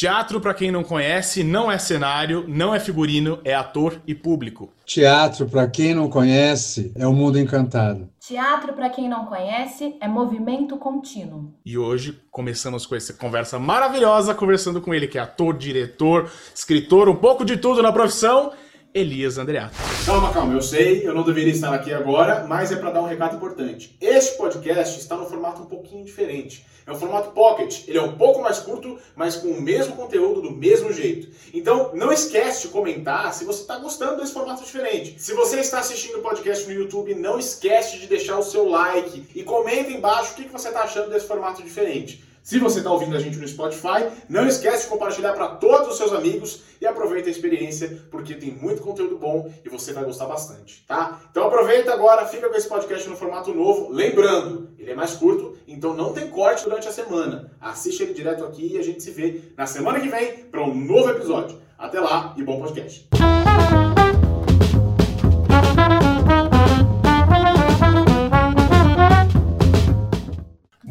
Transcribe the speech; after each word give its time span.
Teatro, 0.00 0.40
para 0.40 0.54
quem 0.54 0.70
não 0.70 0.82
conhece, 0.82 1.44
não 1.44 1.70
é 1.70 1.76
cenário, 1.76 2.46
não 2.48 2.74
é 2.74 2.80
figurino, 2.80 3.38
é 3.44 3.52
ator 3.52 4.00
e 4.06 4.14
público. 4.14 4.72
Teatro, 4.86 5.44
para 5.44 5.68
quem 5.68 5.92
não 5.92 6.08
conhece, 6.08 6.90
é 6.96 7.06
o 7.06 7.10
um 7.10 7.12
mundo 7.12 7.38
encantado. 7.38 8.08
Teatro, 8.18 8.72
para 8.72 8.88
quem 8.88 9.10
não 9.10 9.26
conhece, 9.26 9.94
é 10.00 10.08
movimento 10.08 10.78
contínuo. 10.78 11.52
E 11.66 11.76
hoje 11.76 12.18
começamos 12.30 12.86
com 12.86 12.94
essa 12.94 13.12
conversa 13.12 13.58
maravilhosa, 13.58 14.34
conversando 14.34 14.80
com 14.80 14.94
ele, 14.94 15.06
que 15.06 15.18
é 15.18 15.20
ator, 15.20 15.54
diretor, 15.54 16.32
escritor, 16.54 17.06
um 17.06 17.16
pouco 17.16 17.44
de 17.44 17.58
tudo 17.58 17.82
na 17.82 17.92
profissão 17.92 18.52
Elias 18.94 19.36
Andreato. 19.36 19.76
Calma, 20.06 20.32
calma, 20.32 20.54
eu 20.54 20.62
sei, 20.62 21.06
eu 21.06 21.14
não 21.14 21.24
deveria 21.24 21.52
estar 21.52 21.74
aqui 21.74 21.92
agora, 21.92 22.46
mas 22.48 22.72
é 22.72 22.76
para 22.76 22.90
dar 22.90 23.02
um 23.02 23.06
recado 23.06 23.36
importante. 23.36 23.98
Este 24.00 24.38
podcast 24.38 24.98
está 24.98 25.14
no 25.18 25.26
formato 25.26 25.60
um 25.60 25.66
pouquinho 25.66 26.06
diferente. 26.06 26.64
É 26.86 26.92
o 26.92 26.96
formato 26.96 27.30
pocket, 27.30 27.86
ele 27.88 27.98
é 27.98 28.02
um 28.02 28.16
pouco 28.16 28.40
mais 28.40 28.58
curto, 28.58 28.98
mas 29.14 29.36
com 29.36 29.48
o 29.48 29.60
mesmo 29.60 29.94
conteúdo 29.96 30.42
do 30.42 30.50
mesmo 30.50 30.92
jeito. 30.92 31.28
Então, 31.52 31.90
não 31.94 32.12
esquece 32.12 32.62
de 32.62 32.68
comentar 32.68 33.32
se 33.34 33.44
você 33.44 33.62
está 33.62 33.76
gostando 33.78 34.20
desse 34.20 34.32
formato 34.32 34.64
diferente. 34.64 35.20
Se 35.20 35.34
você 35.34 35.60
está 35.60 35.80
assistindo 35.80 36.18
o 36.18 36.22
podcast 36.22 36.66
no 36.66 36.72
YouTube, 36.72 37.14
não 37.14 37.38
esquece 37.38 37.98
de 37.98 38.06
deixar 38.06 38.38
o 38.38 38.42
seu 38.42 38.68
like 38.68 39.26
e 39.34 39.42
comenta 39.42 39.90
embaixo 39.90 40.32
o 40.32 40.36
que 40.36 40.48
você 40.48 40.68
está 40.68 40.82
achando 40.82 41.10
desse 41.10 41.26
formato 41.26 41.62
diferente. 41.62 42.29
Se 42.42 42.58
você 42.58 42.78
está 42.78 42.90
ouvindo 42.90 43.16
a 43.16 43.20
gente 43.20 43.38
no 43.38 43.46
Spotify, 43.46 44.08
não 44.28 44.46
esquece 44.46 44.84
de 44.84 44.90
compartilhar 44.90 45.32
para 45.34 45.48
todos 45.48 45.88
os 45.88 45.96
seus 45.96 46.12
amigos 46.12 46.62
e 46.80 46.86
aproveita 46.86 47.28
a 47.28 47.30
experiência, 47.30 48.02
porque 48.10 48.34
tem 48.34 48.50
muito 48.50 48.82
conteúdo 48.82 49.18
bom 49.18 49.52
e 49.64 49.68
você 49.68 49.92
vai 49.92 50.04
gostar 50.04 50.26
bastante, 50.26 50.84
tá? 50.86 51.20
Então 51.30 51.46
aproveita 51.46 51.92
agora, 51.92 52.26
fica 52.26 52.48
com 52.48 52.56
esse 52.56 52.68
podcast 52.68 53.08
no 53.08 53.16
formato 53.16 53.52
novo. 53.52 53.92
Lembrando, 53.92 54.70
ele 54.78 54.90
é 54.90 54.94
mais 54.94 55.12
curto, 55.12 55.56
então 55.68 55.94
não 55.94 56.12
tem 56.12 56.28
corte 56.28 56.64
durante 56.64 56.88
a 56.88 56.92
semana. 56.92 57.52
Assiste 57.60 58.02
ele 58.02 58.14
direto 58.14 58.44
aqui 58.44 58.74
e 58.74 58.78
a 58.78 58.82
gente 58.82 59.02
se 59.02 59.10
vê 59.10 59.42
na 59.56 59.66
semana 59.66 60.00
que 60.00 60.08
vem 60.08 60.44
para 60.44 60.62
um 60.62 60.74
novo 60.74 61.10
episódio. 61.10 61.58
Até 61.78 62.00
lá 62.00 62.34
e 62.36 62.42
bom 62.42 62.60
podcast. 62.60 63.08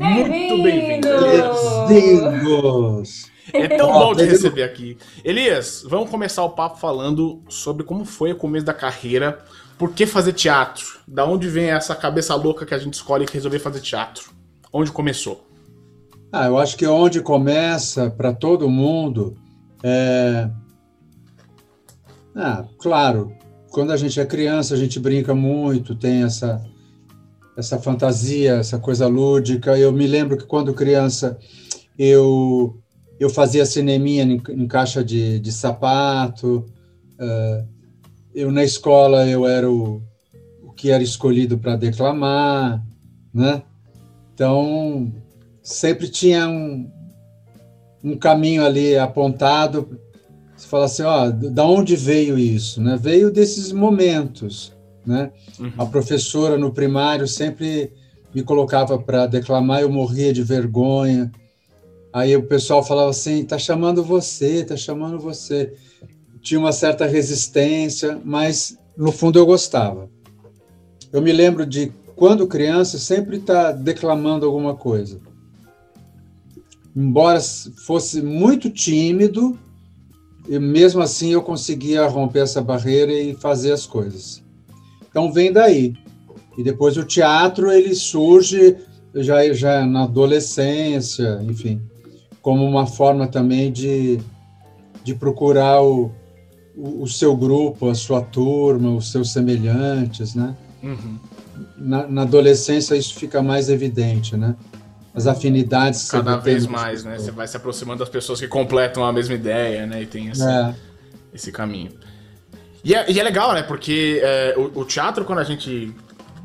Muito 0.10 0.64
bem-vindo. 0.64 1.08
Bem-vindos! 1.88 3.30
É 3.54 3.68
tão 3.68 3.94
bom 3.94 4.16
te 4.16 4.24
receber 4.24 4.64
aqui. 4.64 4.98
Elias, 5.24 5.84
vamos 5.88 6.10
começar 6.10 6.44
o 6.44 6.50
papo 6.50 6.80
falando 6.80 7.44
sobre 7.48 7.84
como 7.84 8.04
foi 8.04 8.32
o 8.32 8.36
começo 8.36 8.66
da 8.66 8.74
carreira. 8.74 9.40
Por 9.78 9.94
que 9.94 10.08
fazer 10.08 10.34
teatro? 10.34 11.00
Da 11.08 11.26
onde 11.26 11.48
vem 11.48 11.70
essa 11.70 11.96
cabeça 11.96 12.34
louca 12.34 12.66
que 12.66 12.74
a 12.74 12.80
gente 12.80 12.96
escolhe 12.96 13.26
que 13.26 13.34
resolver 13.34 13.60
fazer 13.60 13.82
teatro? 13.82 14.32
Onde 14.74 14.92
começou? 14.92 15.48
Ah, 16.32 16.48
eu 16.48 16.58
acho 16.58 16.76
que 16.76 16.88
onde 16.88 17.22
começa 17.22 18.10
para 18.10 18.34
todo 18.34 18.68
mundo 18.68 19.38
é. 19.84 20.50
Ah, 22.36 22.66
claro, 22.80 23.32
quando 23.70 23.92
a 23.92 23.98
gente 23.98 24.20
é 24.20 24.26
criança, 24.26 24.74
a 24.74 24.78
gente 24.78 25.00
brinca 25.00 25.36
muito, 25.36 25.96
tem 25.96 26.24
essa 26.24 26.64
essa 27.60 27.78
fantasia, 27.78 28.54
essa 28.56 28.80
coisa 28.80 29.06
lúdica. 29.08 29.78
Eu 29.78 29.92
me 29.92 30.08
lembro 30.08 30.38
que 30.38 30.46
quando 30.46 30.74
criança 30.74 31.38
eu 31.98 32.78
eu 33.20 33.30
fazia 33.30 33.66
cineminha 33.66 34.24
em, 34.24 34.42
em 34.52 34.68
caixa 34.68 35.04
de, 35.04 35.40
de 35.40 35.52
sapato. 35.52 36.66
Uh, 37.20 37.68
eu 38.34 38.50
na 38.50 38.64
escola 38.64 39.28
eu 39.28 39.46
era 39.46 39.70
o, 39.70 40.02
o 40.64 40.72
que 40.72 40.90
era 40.90 41.04
escolhido 41.04 41.58
para 41.58 41.76
declamar, 41.76 42.82
né? 43.34 43.62
Então 44.34 45.12
sempre 45.62 46.08
tinha 46.08 46.48
um, 46.48 46.90
um 48.02 48.18
caminho 48.18 48.66
ali 48.66 48.98
apontado. 48.98 50.00
Você 50.56 50.68
fala 50.68 50.86
assim, 50.86 51.04
ó, 51.04 51.30
da 51.30 51.66
onde 51.66 51.96
veio 51.96 52.38
isso, 52.38 52.82
né? 52.82 52.98
Veio 53.00 53.30
desses 53.30 53.74
momentos 53.74 54.74
né? 55.06 55.32
Uhum. 55.60 55.72
A 55.78 55.86
professora 55.86 56.58
no 56.58 56.72
primário 56.72 57.28
sempre 57.28 57.92
me 58.34 58.44
colocava 58.44 58.98
para 58.98 59.26
declamar, 59.26 59.82
eu 59.82 59.90
morria 59.90 60.32
de 60.32 60.44
vergonha. 60.44 61.32
Aí 62.14 62.36
o 62.36 62.44
pessoal 62.44 62.84
falava 62.84 63.10
assim: 63.10 63.44
tá 63.44 63.58
chamando 63.58 64.04
você, 64.04 64.64
tá 64.64 64.76
chamando 64.76 65.20
você. 65.20 65.74
Tinha 66.42 66.60
uma 66.60 66.72
certa 66.72 67.06
resistência, 67.06 68.20
mas 68.24 68.78
no 68.96 69.12
fundo 69.12 69.38
eu 69.38 69.46
gostava. 69.46 70.10
Eu 71.12 71.22
me 71.22 71.32
lembro 71.32 71.66
de 71.66 71.92
quando 72.16 72.48
criança 72.48 72.98
sempre 72.98 73.38
estar 73.38 73.66
tá 73.66 73.72
declamando 73.72 74.46
alguma 74.46 74.76
coisa. 74.76 75.20
Embora 76.96 77.40
fosse 77.86 78.22
muito 78.22 78.70
tímido, 78.70 79.58
e 80.48 80.58
mesmo 80.60 81.02
assim 81.02 81.32
eu 81.32 81.42
conseguia 81.42 82.08
romper 82.08 82.40
essa 82.40 82.62
barreira 82.62 83.14
e 83.14 83.36
fazer 83.36 83.72
as 83.72 83.86
coisas. 83.86 84.44
Então 85.10 85.32
vem 85.32 85.52
daí. 85.52 85.94
E 86.58 86.64
depois 86.64 86.98
o 86.98 87.04
teatro 87.04 87.72
ele 87.72 87.96
surge 87.96 88.78
já, 89.16 89.52
já 89.54 89.86
na 89.86 90.04
adolescência, 90.04 91.40
enfim, 91.44 91.82
como 92.42 92.66
uma 92.66 92.86
forma 92.86 93.28
também 93.28 93.72
de, 93.72 94.20
de 95.04 95.16
procurar 95.16 95.82
o, 95.82 96.12
o, 96.76 97.04
o 97.04 97.08
seu 97.08 97.36
grupo, 97.36 97.90
a 97.90 97.96
sua 97.96 98.22
turma, 98.22 98.92
os 98.92 99.12
seus 99.12 99.32
semelhantes, 99.32 100.36
né? 100.36 100.56
Uhum. 100.84 101.18
Na, 101.78 102.08
na, 102.08 102.22
adolescência 102.22 102.96
isso 102.96 103.16
fica 103.16 103.42
mais 103.42 103.70
evidente, 103.70 104.38
né? 104.38 104.56
As 105.14 105.28
afinidades 105.28 106.06
que 106.06 106.12
cada 106.12 106.38
vez 106.38 106.68
mais, 106.68 107.04
né? 107.04 107.18
Você 107.18 107.32
vai 107.32 107.48
se 107.48 107.58
aproximando 107.58 108.00
das 108.00 108.10
pessoas 108.10 108.40
que 108.40 108.48
completam 108.48 109.04
a 109.04 109.12
mesma 109.12 109.34
ideia, 109.34 109.86
né? 109.86 110.04
E 110.04 110.06
tem 110.06 110.30
esse, 110.30 110.44
é. 110.44 110.76
esse 111.34 111.52
caminho. 111.52 111.92
E 112.84 112.96
é, 112.96 113.12
e 113.12 113.20
é 113.20 113.24
legal, 113.24 113.54
né? 113.54 113.64
Porque 113.64 114.20
é, 114.24 114.56
o, 114.58 114.82
o, 114.82 114.86
teatro, 114.86 115.26
quando 115.26 115.40
a 115.40 115.44
gente 115.44 115.94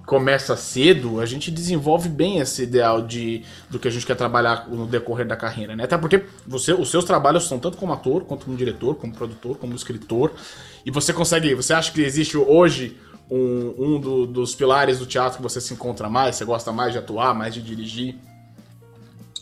começa 0.05 0.57
cedo, 0.57 1.21
a 1.21 1.27
gente 1.27 1.51
desenvolve 1.51 2.09
bem 2.09 2.39
esse 2.39 2.63
ideal 2.63 3.01
de 3.01 3.43
do 3.71 3.79
que 3.79 3.89
a 3.89 3.91
gente 3.91 4.05
quer 4.05 4.17
trabalhar 4.17 4.69
no 4.69 4.87
decorrer 4.87 5.27
da 5.27 5.37
carreira, 5.37 5.75
né? 5.75 5.85
Até 5.85 5.97
porque 5.97 6.25
você, 6.47 6.73
os 6.73 6.91
seus 6.91 7.05
trabalhos 7.05 7.47
são 7.47 7.59
tanto 7.59 7.79
como 7.79 7.93
ator, 7.93 8.25
quanto 8.25 8.47
como 8.47 8.57
diretor, 8.57 8.97
como 8.97 9.15
produtor, 9.15 9.57
como 9.57 9.75
escritor. 9.75 10.33
E 10.85 10.91
você 10.91 11.13
consegue. 11.13 11.55
Você 11.55 11.73
acha 11.73 11.93
que 11.93 12.03
existe 12.03 12.37
hoje 12.37 12.99
um, 13.31 13.75
um 13.79 14.01
do, 14.01 14.27
dos 14.27 14.55
pilares 14.55 14.99
do 14.99 15.07
teatro 15.07 15.39
que 15.39 15.43
você 15.43 15.61
se 15.61 15.73
encontra 15.73 16.09
mais? 16.09 16.37
Você 16.37 16.45
gosta 16.45 16.73
mais 16.73 16.93
de 16.93 16.99
atuar, 16.99 17.35
mais 17.35 17.55
de 17.55 17.63
dirigir? 17.63 18.17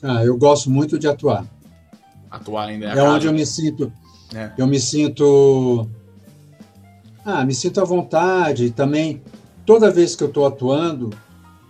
Ah, 0.02 0.24
eu 0.24 0.36
gosto 0.36 0.70
muito 0.70 0.98
de 0.98 1.08
atuar. 1.08 1.46
Atuar 2.30 2.68
ainda 2.68 2.86
é, 2.86 2.98
é 2.98 3.02
onde 3.02 3.26
eu 3.26 3.32
me 3.32 3.46
sinto. 3.46 3.92
É. 4.34 4.50
Eu 4.56 4.66
me 4.66 4.80
sinto 4.80 5.88
ah, 7.24 7.44
me 7.44 7.54
sinto 7.54 7.80
à 7.80 7.84
vontade. 7.84 8.70
Também, 8.70 9.22
toda 9.64 9.90
vez 9.90 10.16
que 10.16 10.22
eu 10.22 10.28
estou 10.28 10.46
atuando, 10.46 11.10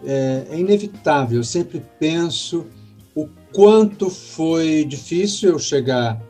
é, 0.04 0.46
é, 0.50 0.58
inevitável. 0.58 1.38
Eu 1.38 1.44
sempre 1.44 1.82
penso 1.98 2.66
o 3.14 3.28
quanto 3.52 4.10
foi 4.10 4.84
difícil 4.84 5.50
eu 5.50 5.58
chegar 5.58 6.20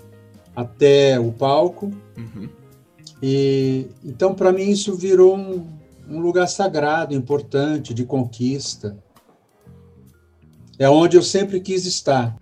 até 0.54 1.18
o 1.18 1.32
palco. 1.32 1.90
Uhum. 2.16 2.48
E 3.22 3.86
então, 4.04 4.34
para 4.34 4.52
mim, 4.52 4.70
isso 4.70 4.94
virou 4.94 5.36
um, 5.36 5.66
um 6.08 6.20
lugar 6.20 6.48
sagrado, 6.48 7.14
importante, 7.14 7.94
de 7.94 8.04
conquista. 8.04 8.98
É 10.78 10.88
onde 10.90 11.16
eu 11.16 11.22
sempre 11.22 11.60
quis 11.60 11.86
estar. 11.86 12.36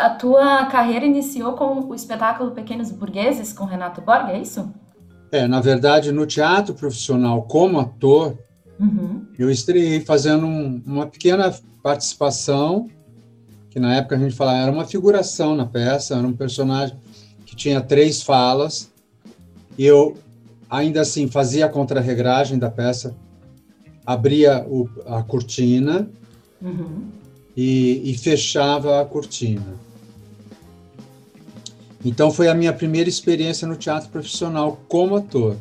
A 0.00 0.10
tua 0.10 0.66
carreira 0.66 1.04
iniciou 1.04 1.52
com 1.52 1.80
o 1.80 1.94
espetáculo 1.94 2.52
Pequenos 2.52 2.90
Burgueses 2.90 3.52
com 3.52 3.64
Renato 3.64 4.00
Borga, 4.00 4.32
é 4.32 4.40
isso? 4.40 4.72
É, 5.30 5.46
na 5.46 5.60
verdade, 5.60 6.10
no 6.10 6.26
teatro 6.26 6.74
profissional 6.74 7.42
como 7.42 7.78
ator, 7.78 8.36
uhum. 8.78 9.24
eu 9.38 9.50
estreiei 9.50 10.00
fazendo 10.00 10.46
um, 10.46 10.82
uma 10.84 11.06
pequena 11.06 11.54
participação, 11.82 12.88
que 13.68 13.78
na 13.78 13.94
época 13.94 14.16
a 14.16 14.18
gente 14.18 14.34
falava 14.34 14.58
era 14.58 14.72
uma 14.72 14.84
figuração 14.84 15.54
na 15.54 15.66
peça, 15.66 16.16
era 16.16 16.26
um 16.26 16.32
personagem 16.32 16.96
que 17.46 17.54
tinha 17.54 17.80
três 17.80 18.22
falas, 18.22 18.90
e 19.78 19.84
eu 19.84 20.16
ainda 20.68 21.02
assim 21.02 21.28
fazia 21.28 21.66
a 21.66 21.68
contrarregragem 21.68 22.58
da 22.58 22.70
peça, 22.70 23.14
abria 24.04 24.66
o, 24.68 24.88
a 25.06 25.22
cortina 25.22 26.10
uhum. 26.60 27.04
e, 27.56 28.10
e 28.10 28.18
fechava 28.18 29.00
a 29.00 29.04
cortina. 29.04 29.89
Então 32.04 32.30
foi 32.30 32.48
a 32.48 32.54
minha 32.54 32.72
primeira 32.72 33.08
experiência 33.08 33.68
no 33.68 33.76
teatro 33.76 34.08
profissional 34.08 34.78
como 34.88 35.16
ator. 35.16 35.56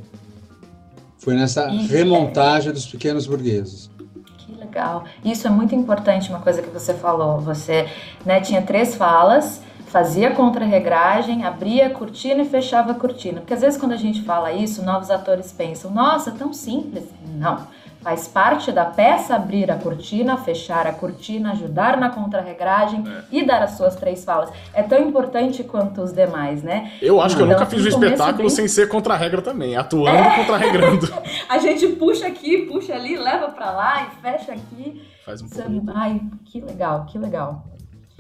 Foi 1.18 1.34
nessa 1.34 1.68
remontagem 1.68 2.72
dos 2.72 2.86
pequenos 2.86 3.28
burgueses. 3.28 3.90
Que 4.38 4.54
legal. 4.56 5.04
Isso 5.24 5.46
é 5.46 5.50
muito 5.50 5.76
importante, 5.76 6.30
uma 6.30 6.40
coisa 6.40 6.62
que 6.62 6.70
você 6.70 6.94
falou. 6.94 7.42
Você 7.42 7.90
né, 8.26 8.40
tinha 8.40 8.62
três 8.62 8.96
falas, 8.96 9.62
fazia 9.88 10.32
contra-regragem, 10.32 11.44
abria 11.44 11.88
a 11.88 11.90
cortina 11.90 12.42
e 12.44 12.46
fechava 12.46 12.92
a 12.92 12.96
cortina. 12.96 13.42
Porque 13.42 13.54
às 13.54 13.62
vezes 13.62 13.78
quando 13.78 13.92
a 13.92 13.98
gente 13.98 14.22
fala 14.22 14.54
isso, 14.54 14.82
novos 14.82 15.12
atores 15.12 15.52
pensam, 15.52 15.92
nossa, 15.92 16.32
tão 16.32 16.54
simples. 16.54 17.04
Não. 17.36 17.68
Faz 18.02 18.30
parte 18.30 18.72
da 18.72 18.86
peça 18.86 19.36
abrir 19.36 19.70
a 19.70 19.76
cortina, 19.76 20.38
fechar 20.38 20.88
a 20.88 20.94
cortina, 20.94 21.52
ajudar 21.52 21.98
na 21.98 22.10
contra-regragem 22.10 23.04
é. 23.06 23.24
e 23.30 23.46
dar 23.46 23.62
as 23.62 23.72
suas 23.72 23.96
três 23.96 24.24
falas. 24.24 24.50
É 24.74 24.82
tão 24.82 25.02
importante 25.02 25.66
quanto 25.66 26.02
os 26.02 26.14
demais, 26.14 26.64
né? 26.64 26.94
Eu 27.02 27.20
acho 27.20 27.36
que 27.36 27.42
eu 27.42 27.46
nunca 27.46 27.66
fiz 27.66 27.84
um 27.84 27.90
espetáculo 27.90 28.48
bem... 28.48 28.50
sem 28.50 28.70
ser 28.70 28.88
contra-regra 28.88 29.42
também, 29.42 29.76
atuando 29.76 30.18
é. 30.18 30.36
contra-regrando. 30.38 31.08
a 31.50 31.58
gente 31.58 31.88
puxa 31.88 32.28
aqui, 32.28 32.60
puxa 32.72 32.94
ali, 32.94 33.18
leva 33.18 33.50
para 33.50 33.70
lá 33.72 34.08
e 34.08 34.22
fecha 34.22 34.54
aqui. 34.54 35.02
Faz 35.26 35.42
um 35.42 35.50
pouco. 35.50 35.92
Ai, 35.94 36.22
que 36.46 36.62
legal, 36.62 37.06
que 37.06 37.18
legal. 37.18 37.66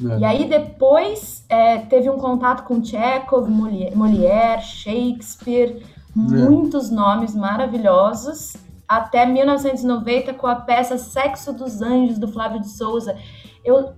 É. 0.07 0.19
E 0.19 0.25
aí 0.25 0.45
depois 0.47 1.45
é, 1.49 1.77
teve 1.77 2.09
um 2.09 2.17
contato 2.17 2.63
com 2.63 2.83
Chekhov, 2.83 3.49
Molière, 3.49 4.61
Shakespeare, 4.61 5.77
é. 5.77 5.83
muitos 6.15 6.89
nomes 6.89 7.35
maravilhosos, 7.35 8.55
até 8.89 9.24
1990 9.24 10.33
com 10.33 10.47
a 10.47 10.56
peça 10.56 10.97
Sexo 10.97 11.53
dos 11.53 11.80
Anjos, 11.80 12.18
do 12.18 12.27
Flávio 12.27 12.59
de 12.59 12.69
Souza. 12.69 13.15
Eu, 13.63 13.94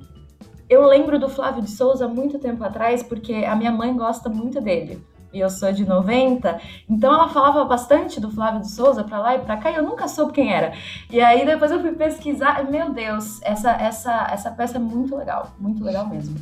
eu 0.69 0.85
lembro 0.85 1.17
do 1.17 1.29
Flávio 1.29 1.63
de 1.63 1.71
Souza 1.71 2.09
muito 2.09 2.37
tempo 2.37 2.61
atrás, 2.61 3.01
porque 3.01 3.33
a 3.33 3.55
minha 3.55 3.71
mãe 3.71 3.95
gosta 3.95 4.27
muito 4.27 4.59
dele 4.59 5.01
e 5.33 5.39
eu 5.39 5.49
sou 5.49 5.71
de 5.71 5.85
90, 5.85 6.59
então 6.89 7.13
ela 7.13 7.29
falava 7.29 7.63
bastante 7.63 8.19
do 8.19 8.29
Flávio 8.29 8.59
de 8.59 8.69
Souza 8.69 9.01
para 9.01 9.17
lá 9.17 9.35
e 9.35 9.39
para 9.39 9.55
cá, 9.57 9.71
e 9.71 9.75
eu 9.75 9.83
nunca 9.83 10.07
soube 10.07 10.33
quem 10.33 10.51
era. 10.53 10.73
E 11.09 11.21
aí 11.21 11.45
depois 11.45 11.71
eu 11.71 11.79
fui 11.79 11.93
pesquisar, 11.93 12.69
meu 12.69 12.91
Deus, 12.91 13.41
essa 13.41 13.71
essa 13.71 14.27
essa 14.29 14.51
peça 14.51 14.75
é 14.75 14.79
muito 14.79 15.15
legal, 15.15 15.51
muito 15.57 15.81
legal 15.83 16.05
mesmo. 16.07 16.35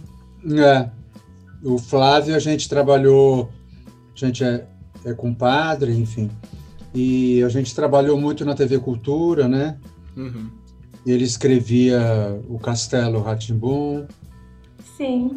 É. 0.57 0.89
O 1.63 1.77
Flávio 1.77 2.35
a 2.35 2.39
gente 2.39 2.67
trabalhou, 2.67 3.49
a 4.15 4.25
gente 4.25 4.43
é, 4.43 4.65
é 5.05 5.13
compadre, 5.13 5.95
enfim. 5.95 6.31
E 6.93 7.43
a 7.43 7.49
gente 7.49 7.75
trabalhou 7.75 8.19
muito 8.19 8.43
na 8.43 8.55
TV 8.55 8.79
Cultura, 8.79 9.47
né? 9.47 9.77
Uhum. 10.15 10.49
Ele 11.05 11.23
escrevia 11.23 12.39
o 12.47 12.59
Castelo 12.59 13.21
Ratimbum. 13.21 14.05
Sim. 14.97 15.35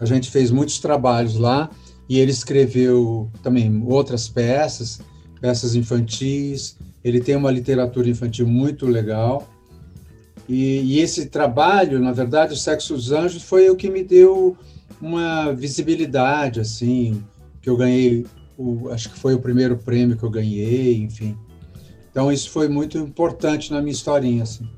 A 0.00 0.04
gente 0.04 0.30
fez 0.30 0.50
muitos 0.50 0.78
trabalhos 0.78 1.36
lá 1.36 1.70
e 2.08 2.18
ele 2.18 2.30
escreveu 2.30 3.30
também 3.42 3.82
outras 3.86 4.28
peças, 4.28 5.00
peças 5.40 5.74
infantis. 5.74 6.76
Ele 7.02 7.20
tem 7.20 7.36
uma 7.36 7.50
literatura 7.50 8.08
infantil 8.08 8.46
muito 8.46 8.86
legal. 8.86 9.48
E, 10.48 10.80
e, 10.80 11.00
esse 11.00 11.26
trabalho, 11.26 11.98
na 11.98 12.12
verdade, 12.12 12.52
o 12.52 12.56
Sexo 12.56 12.94
dos 12.94 13.12
Anjos 13.12 13.42
foi 13.42 13.70
o 13.70 13.76
que 13.76 13.88
me 13.88 14.02
deu 14.02 14.56
uma 15.00 15.52
visibilidade, 15.52 16.60
assim, 16.60 17.22
que 17.62 17.70
eu 17.70 17.76
ganhei, 17.76 18.26
o, 18.56 18.88
acho 18.90 19.10
que 19.10 19.18
foi 19.18 19.34
o 19.34 19.38
primeiro 19.38 19.76
prêmio 19.76 20.16
que 20.16 20.22
eu 20.22 20.30
ganhei, 20.30 20.96
enfim. 20.96 21.36
Então 22.10 22.30
isso 22.30 22.50
foi 22.50 22.68
muito 22.68 22.96
importante 22.98 23.72
na 23.72 23.80
minha 23.80 23.92
historinha, 23.92 24.42
assim. 24.44 24.68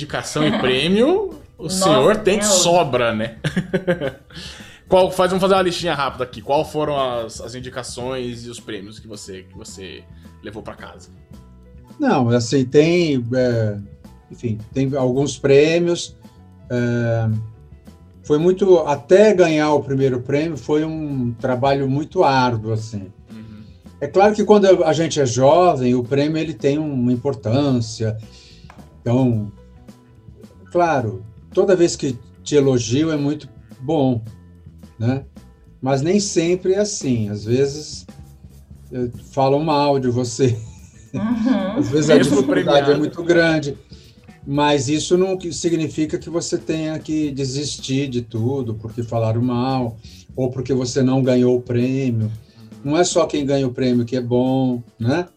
indicação 0.00 0.46
e 0.46 0.58
prêmio, 0.58 1.38
o 1.56 1.64
Nossa, 1.64 1.84
senhor 1.84 2.16
tem 2.16 2.38
de 2.38 2.46
sobra, 2.46 3.14
né? 3.14 3.36
Qual, 4.88 5.10
faz, 5.12 5.30
vamos 5.30 5.40
fazer 5.40 5.54
uma 5.54 5.62
listinha 5.62 5.94
rápida 5.94 6.24
aqui. 6.24 6.42
Qual 6.42 6.64
foram 6.64 6.98
as, 6.98 7.40
as 7.40 7.54
indicações 7.54 8.44
e 8.44 8.50
os 8.50 8.58
prêmios 8.58 8.98
que 8.98 9.06
você, 9.06 9.44
que 9.44 9.56
você 9.56 10.02
levou 10.42 10.62
para 10.62 10.74
casa? 10.74 11.10
Não, 11.98 12.28
assim, 12.30 12.64
tem. 12.64 13.24
É, 13.32 13.78
enfim, 14.32 14.58
tem 14.72 14.96
alguns 14.96 15.38
prêmios. 15.38 16.16
É, 16.70 17.28
foi 18.22 18.38
muito. 18.38 18.78
Até 18.78 19.34
ganhar 19.34 19.72
o 19.74 19.82
primeiro 19.82 20.20
prêmio, 20.20 20.56
foi 20.56 20.84
um 20.84 21.32
trabalho 21.32 21.90
muito 21.90 22.22
árduo, 22.22 22.72
assim. 22.72 23.12
Uhum. 23.30 23.64
É 24.00 24.06
claro 24.06 24.34
que 24.34 24.44
quando 24.44 24.84
a 24.84 24.92
gente 24.92 25.20
é 25.20 25.26
jovem, 25.26 25.94
o 25.94 26.04
prêmio 26.04 26.38
ele 26.38 26.54
tem 26.54 26.78
uma 26.78 27.12
importância. 27.12 28.16
Então, 29.00 29.50
claro, 30.70 31.24
toda 31.52 31.74
vez 31.74 31.96
que 31.96 32.16
te 32.42 32.54
elogio 32.54 33.10
é 33.10 33.16
muito 33.16 33.48
bom, 33.80 34.22
né? 34.98 35.24
Mas 35.82 36.02
nem 36.02 36.20
sempre 36.20 36.74
é 36.74 36.78
assim. 36.78 37.30
Às 37.30 37.44
vezes 37.44 38.06
falam 39.32 39.64
mal 39.64 39.98
de 39.98 40.08
você. 40.08 40.56
Uhum. 41.14 41.78
Às 41.78 41.88
vezes 41.88 42.10
a 42.10 42.18
dificuldade 42.18 42.90
é 42.90 42.96
muito 42.96 43.22
grande. 43.22 43.76
Mas 44.52 44.88
isso 44.88 45.16
não 45.16 45.38
significa 45.52 46.18
que 46.18 46.28
você 46.28 46.58
tenha 46.58 46.98
que 46.98 47.30
desistir 47.30 48.08
de 48.08 48.20
tudo 48.20 48.74
porque 48.74 49.00
falaram 49.00 49.40
mal 49.40 49.96
ou 50.34 50.50
porque 50.50 50.74
você 50.74 51.04
não 51.04 51.22
ganhou 51.22 51.56
o 51.56 51.62
prêmio. 51.62 52.28
Não 52.82 52.96
é 52.96 53.04
só 53.04 53.26
quem 53.26 53.46
ganha 53.46 53.64
o 53.64 53.72
prêmio 53.72 54.04
que 54.04 54.16
é 54.16 54.20
bom, 54.20 54.82
né? 54.98 55.28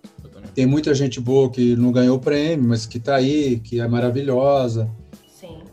Tem 0.55 0.65
muita 0.65 0.95
gente 0.95 1.21
boa 1.21 1.51
que 1.51 1.75
não 1.75 1.91
ganhou 1.91 2.17
o 2.17 2.19
prêmio, 2.19 2.67
mas 2.67 2.87
que 2.87 2.97
está 2.97 3.17
aí, 3.17 3.59
que 3.59 3.79
é 3.79 3.87
maravilhosa. 3.87 4.89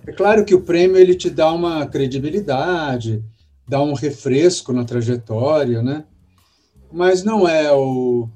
É 0.06 0.12
claro 0.12 0.44
que 0.44 0.54
o 0.54 0.60
prêmio 0.60 0.98
ele 0.98 1.14
te 1.14 1.30
dá 1.30 1.50
uma 1.50 1.86
credibilidade, 1.86 3.24
dá 3.66 3.82
um 3.82 3.94
refresco 3.94 4.70
na 4.70 4.84
trajetória, 4.84 5.82
né? 5.82 6.04
Mas 6.92 7.24
não 7.24 7.48
é 7.48 7.72
o 7.72 8.28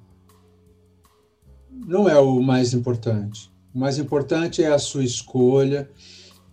não 1.86 2.08
é 2.08 2.18
o 2.18 2.40
mais 2.40 2.72
importante. 2.72 3.52
O 3.74 3.78
mais 3.78 3.98
importante 3.98 4.62
é 4.62 4.68
a 4.68 4.78
sua 4.78 5.02
escolha, 5.02 5.90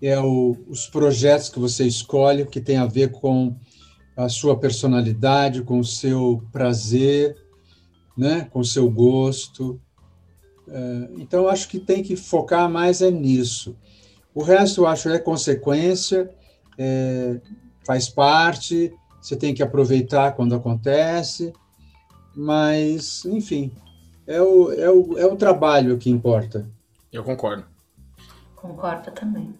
é 0.01 0.19
o, 0.19 0.57
os 0.67 0.87
projetos 0.87 1.49
que 1.49 1.59
você 1.59 1.85
escolhe 1.85 2.47
que 2.47 2.59
tem 2.59 2.77
a 2.77 2.87
ver 2.87 3.11
com 3.11 3.55
a 4.17 4.27
sua 4.27 4.57
personalidade, 4.57 5.61
com 5.61 5.79
o 5.79 5.85
seu 5.85 6.43
prazer, 6.51 7.37
né? 8.17 8.47
Com 8.51 8.61
o 8.61 8.65
seu 8.65 8.89
gosto. 8.89 9.79
É, 10.67 11.09
então 11.19 11.47
acho 11.47 11.69
que 11.69 11.79
tem 11.79 12.01
que 12.01 12.15
focar 12.15 12.67
mais 12.67 13.01
é 13.01 13.11
nisso. 13.11 13.77
O 14.33 14.41
resto 14.41 14.81
eu 14.81 14.87
acho 14.87 15.09
é 15.09 15.19
consequência, 15.19 16.29
é, 16.77 17.39
faz 17.85 18.09
parte, 18.09 18.91
você 19.21 19.35
tem 19.35 19.53
que 19.53 19.61
aproveitar 19.61 20.31
quando 20.31 20.55
acontece, 20.55 21.53
mas, 22.35 23.25
enfim, 23.25 23.71
é 24.25 24.41
o, 24.41 24.71
é 24.71 24.89
o, 24.89 25.17
é 25.19 25.25
o 25.25 25.35
trabalho 25.35 25.97
que 25.97 26.09
importa. 26.09 26.67
Eu 27.11 27.23
concordo. 27.23 27.65
Concordo 28.55 29.11
também. 29.11 29.53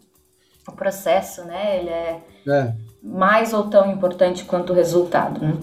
O 0.68 0.72
processo, 0.74 1.44
né, 1.44 1.80
ele 1.80 1.90
é, 1.90 2.24
é. 2.48 2.76
mais 3.02 3.52
ou 3.52 3.64
tão 3.64 3.92
importante 3.92 4.46
quanto 4.46 4.72
o 4.72 4.76
resultado, 4.76 5.42
né? 5.42 5.58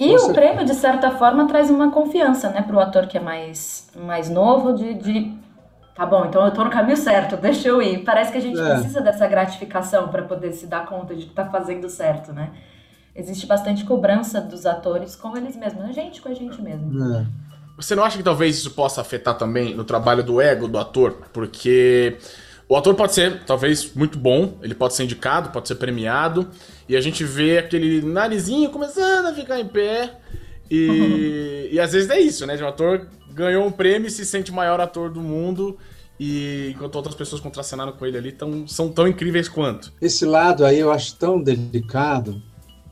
E 0.00 0.12
Você... 0.12 0.30
o 0.30 0.34
prêmio, 0.34 0.64
de 0.64 0.74
certa 0.74 1.12
forma, 1.12 1.46
traz 1.46 1.70
uma 1.70 1.90
confiança, 1.92 2.50
né, 2.50 2.62
para 2.62 2.76
o 2.76 2.80
ator 2.80 3.06
que 3.06 3.16
é 3.16 3.20
mais, 3.20 3.90
mais 3.94 4.28
novo, 4.28 4.72
de, 4.72 4.94
de 4.94 5.42
Tá 5.94 6.06
bom, 6.06 6.24
então 6.24 6.44
eu 6.44 6.50
tô 6.50 6.64
no 6.64 6.70
caminho 6.70 6.96
certo, 6.96 7.36
deixa 7.40 7.68
eu 7.68 7.82
ir. 7.82 8.02
Parece 8.02 8.32
que 8.32 8.38
a 8.38 8.40
gente 8.40 8.58
é. 8.58 8.74
precisa 8.74 9.00
dessa 9.00 9.26
gratificação 9.26 10.08
para 10.08 10.22
poder 10.22 10.52
se 10.52 10.66
dar 10.66 10.86
conta 10.86 11.14
de 11.14 11.26
que 11.26 11.34
tá 11.34 11.44
fazendo 11.44 11.88
certo, 11.88 12.32
né? 12.32 12.50
Existe 13.14 13.46
bastante 13.46 13.84
cobrança 13.84 14.40
dos 14.40 14.64
atores 14.64 15.14
com 15.14 15.36
eles 15.36 15.54
mesmos, 15.54 15.84
a 15.84 15.92
gente 15.92 16.22
com 16.22 16.30
a 16.30 16.34
gente 16.34 16.62
mesmo. 16.62 17.14
É. 17.14 17.26
Você 17.76 17.94
não 17.94 18.04
acha 18.04 18.16
que 18.16 18.22
talvez 18.22 18.56
isso 18.56 18.70
possa 18.72 19.00
afetar 19.00 19.36
também 19.36 19.74
no 19.74 19.84
trabalho 19.84 20.22
do 20.22 20.40
ego 20.40 20.68
do 20.68 20.78
ator? 20.78 21.18
Porque 21.32 22.16
o 22.68 22.76
ator 22.76 22.94
pode 22.94 23.12
ser, 23.12 23.44
talvez, 23.44 23.92
muito 23.94 24.18
bom, 24.18 24.58
ele 24.62 24.74
pode 24.74 24.94
ser 24.94 25.04
indicado, 25.04 25.50
pode 25.50 25.68
ser 25.68 25.74
premiado, 25.74 26.48
e 26.88 26.96
a 26.96 27.00
gente 27.00 27.24
vê 27.24 27.58
aquele 27.58 28.00
narizinho 28.02 28.70
começando 28.70 29.26
a 29.26 29.34
ficar 29.34 29.60
em 29.60 29.66
pé. 29.66 30.14
E, 30.70 31.68
e 31.72 31.80
às 31.80 31.92
vezes 31.92 32.08
é 32.10 32.18
isso, 32.18 32.46
né? 32.46 32.56
De 32.56 32.62
um 32.62 32.68
ator 32.68 33.08
ganhou 33.30 33.66
um 33.66 33.70
prêmio 33.70 34.08
e 34.08 34.10
se 34.10 34.24
sente 34.24 34.50
o 34.50 34.54
maior 34.54 34.80
ator 34.80 35.10
do 35.10 35.20
mundo. 35.20 35.76
E 36.18 36.70
enquanto 36.74 36.94
outras 36.94 37.14
pessoas 37.14 37.40
contracenaram 37.40 37.92
com 37.92 38.06
ele 38.06 38.16
ali 38.16 38.32
tão, 38.32 38.66
são 38.68 38.88
tão 38.88 39.08
incríveis 39.08 39.48
quanto. 39.48 39.92
Esse 40.00 40.24
lado 40.24 40.64
aí 40.64 40.78
eu 40.78 40.92
acho 40.92 41.16
tão 41.16 41.42
delicado 41.42 42.40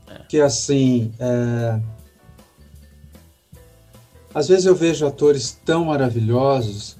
é. 0.07 0.21
que 0.27 0.39
assim. 0.39 1.13
É... 1.19 1.79
Às 4.33 4.47
vezes 4.47 4.65
eu 4.65 4.75
vejo 4.75 5.05
atores 5.05 5.59
tão 5.65 5.85
maravilhosos 5.85 6.97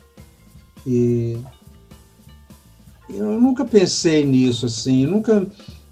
e 0.86 1.38
eu 3.10 3.40
nunca 3.40 3.64
pensei 3.64 4.26
nisso 4.26 4.66
assim, 4.66 5.06
nunca 5.06 5.46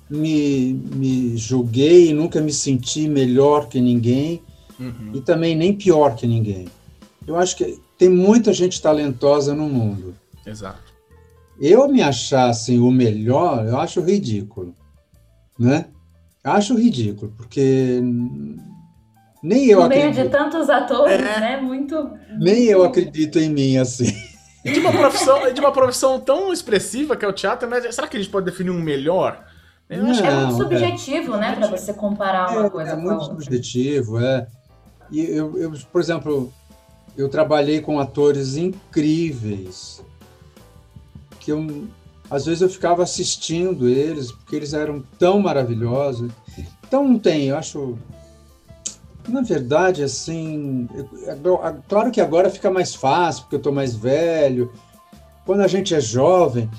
me, 0.10 0.74
me 0.74 1.38
julguei, 1.38 2.14
nunca 2.14 2.42
me 2.42 2.52
senti 2.52 3.08
melhor 3.08 3.70
que 3.70 3.80
ninguém 3.80 4.42
uhum. 4.80 5.12
e 5.14 5.22
também 5.22 5.56
nem 5.56 5.74
pior 5.74 6.16
que 6.16 6.28
ninguém. 6.28 6.68
Eu 7.26 7.38
acho 7.38 7.56
que 7.56 7.80
tem 7.98 8.10
muita 8.10 8.52
gente 8.54 8.82
talentosa 8.82 9.54
no 9.54 9.70
mundo. 9.70 10.16
Exato. 10.46 10.90
Eu 11.60 11.88
me 11.90 12.02
achar 12.02 12.50
assim, 12.50 12.80
o 12.80 12.90
melhor, 12.90 13.66
eu 13.68 13.78
acho 13.78 14.02
ridículo, 14.02 14.74
né? 15.58 15.88
Acho 16.44 16.74
ridículo, 16.76 17.34
porque 17.36 18.02
nem 19.42 19.68
eu 19.68 19.80
no 19.80 19.86
acredito. 19.86 20.16
Meio 20.16 20.26
de 20.26 20.30
tantos 20.30 20.70
atores, 20.70 21.20
é. 21.20 21.40
né? 21.40 21.58
Muito. 21.62 22.12
Nem 22.40 22.66
eu 22.66 22.84
acredito 22.84 23.40
em 23.40 23.50
mim 23.50 23.78
assim. 23.78 24.14
de 24.64 24.80
uma 24.80 24.92
profissão, 24.92 25.54
de 25.54 25.60
uma 25.60 25.72
profissão 25.72 26.20
tão 26.20 26.52
expressiva 26.52 27.16
que 27.16 27.24
é 27.24 27.28
o 27.28 27.34
teatro, 27.34 27.70
né? 27.70 27.92
Será 27.92 28.08
que 28.08 28.18
a 28.18 28.20
gente 28.20 28.32
pode 28.32 28.46
definir 28.46 28.72
um 28.72 28.82
melhor? 28.82 29.46
Eu 29.90 30.04
não, 30.04 30.12
é 30.14 30.46
muito 30.46 30.58
subjetivo, 30.58 31.36
é. 31.36 31.40
né, 31.40 31.56
para 31.56 31.68
você 31.68 31.92
comparar 31.92 32.52
uma 32.52 32.68
é, 32.68 32.70
coisa 32.70 32.92
é 32.92 32.96
com 32.96 33.10
a 33.10 33.14
outra. 33.14 33.26
É 33.26 33.34
muito 33.34 33.44
subjetivo, 33.44 34.20
é. 34.20 34.48
E 35.12 35.22
eu, 35.22 35.58
eu, 35.58 35.72
por 35.92 36.00
exemplo, 36.00 36.54
eu 37.18 37.28
trabalhei 37.28 37.82
com 37.82 38.00
atores 38.00 38.56
incríveis 38.56 40.04
que 41.40 41.52
eu 41.52 41.88
às 42.30 42.46
vezes 42.46 42.62
eu 42.62 42.70
ficava 42.70 43.02
assistindo 43.02 43.90
eles 43.90 44.32
porque 44.32 44.56
eles 44.56 44.74
eram 44.74 45.04
tão 45.18 45.40
maravilhosos. 45.40 46.32
Então 46.88 47.04
não 47.04 47.18
tem, 47.18 47.48
eu 47.48 47.58
acho 47.58 47.98
na 49.30 49.42
verdade, 49.42 50.04
assim, 50.04 50.88
claro 51.88 52.12
que 52.12 52.22
agora 52.22 52.50
fica 52.50 52.70
mais 52.70 52.96
fácil, 52.96 53.44
porque 53.44 53.56
eu 53.56 53.60
estou 53.60 53.74
mais 53.74 53.96
velho. 53.96 54.72
Quando 55.46 55.62
a 55.62 55.68
gente 55.68 55.96
é 55.96 56.02
jovem, 56.02 56.70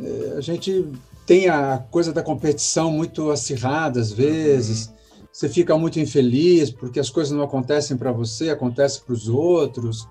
eh, 0.00 0.34
a 0.36 0.40
gente 0.40 0.90
tem 1.26 1.48
a 1.48 1.84
coisa 1.90 2.12
da 2.12 2.22
competição 2.22 2.90
muito 2.90 3.30
acirrada 3.30 4.00
às 4.00 4.12
vezes. 4.12 4.86
Uhum. 4.86 4.94
Você 5.32 5.48
fica 5.48 5.76
muito 5.76 6.00
infeliz 6.00 6.70
porque 6.70 6.98
as 6.98 7.10
coisas 7.10 7.36
não 7.36 7.44
acontecem 7.44 7.96
para 7.96 8.12
você, 8.12 8.48
acontecem 8.50 9.02
para 9.04 9.12
os 9.12 9.28
outros. 9.28 10.08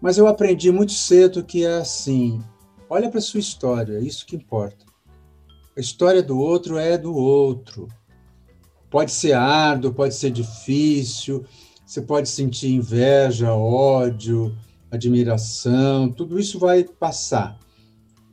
Mas 0.00 0.18
eu 0.18 0.26
aprendi 0.26 0.70
muito 0.70 0.92
cedo 0.92 1.44
que 1.44 1.64
é 1.64 1.76
assim: 1.76 2.42
olha 2.90 3.08
para 3.08 3.20
sua 3.20 3.40
história, 3.40 3.98
é 3.98 4.00
isso 4.00 4.26
que 4.26 4.36
importa. 4.36 4.84
A 5.76 5.80
história 5.80 6.22
do 6.22 6.38
outro 6.38 6.76
é 6.76 6.98
do 6.98 7.14
outro. 7.14 7.88
Pode 8.92 9.10
ser 9.10 9.32
árduo, 9.32 9.94
pode 9.94 10.14
ser 10.14 10.30
difícil, 10.30 11.46
você 11.84 12.02
pode 12.02 12.28
sentir 12.28 12.74
inveja, 12.74 13.54
ódio, 13.54 14.54
admiração, 14.90 16.12
tudo 16.12 16.38
isso 16.38 16.58
vai 16.58 16.84
passar. 16.84 17.58